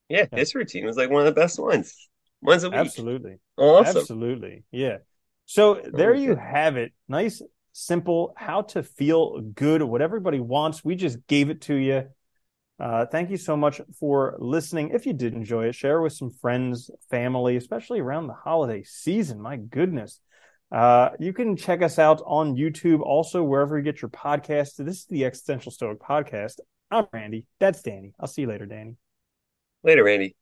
yeah, 0.09 0.25
Yeah. 0.31 0.37
this 0.39 0.55
routine 0.55 0.85
was 0.85 0.97
like 0.97 1.09
one 1.09 1.25
of 1.25 1.33
the 1.33 1.39
best 1.41 1.59
ones. 1.59 2.07
Once 2.41 2.63
a 2.63 2.69
week. 2.69 2.79
Absolutely. 2.79 3.39
Awesome. 3.57 3.97
Absolutely. 3.97 4.63
Yeah. 4.71 4.97
So 5.45 5.81
there 5.91 6.13
you 6.13 6.35
have 6.35 6.77
it. 6.77 6.93
Nice, 7.07 7.41
simple, 7.73 8.33
how 8.37 8.61
to 8.73 8.83
feel 8.83 9.41
good, 9.41 9.81
what 9.83 10.01
everybody 10.01 10.39
wants. 10.39 10.85
We 10.85 10.95
just 10.95 11.25
gave 11.27 11.49
it 11.49 11.61
to 11.63 11.75
you. 11.75 12.07
Uh, 12.79 13.05
thank 13.07 13.29
you 13.29 13.35
so 13.35 13.57
much 13.57 13.81
for 13.99 14.37
listening. 14.39 14.91
If 14.93 15.05
you 15.05 15.11
did 15.11 15.33
enjoy 15.33 15.65
it, 15.65 15.75
share 15.75 16.01
with 16.01 16.13
some 16.13 16.29
friends, 16.29 16.89
family, 17.11 17.57
especially 17.57 17.99
around 17.99 18.27
the 18.27 18.33
holiday 18.33 18.83
season. 18.83 19.41
My 19.41 19.57
goodness. 19.57 20.21
Uh, 20.71 21.09
you 21.19 21.33
can 21.33 21.55
check 21.55 21.81
us 21.81 21.97
out 21.97 22.21
on 22.25 22.55
YouTube, 22.55 23.01
also 23.01 23.43
wherever 23.43 23.77
you 23.77 23.83
get 23.83 24.01
your 24.01 24.09
podcasts. 24.09 24.75
This 24.75 24.99
is 24.99 25.05
the 25.05 25.25
Existential 25.25 25.71
Stoic 25.71 25.99
Podcast. 25.99 26.59
I'm 26.91 27.07
Randy. 27.11 27.45
That's 27.59 27.81
Danny. 27.81 28.13
I'll 28.19 28.27
see 28.27 28.41
you 28.41 28.47
later, 28.47 28.65
Danny. 28.65 28.95
Later, 29.83 30.03
Randy. 30.03 30.35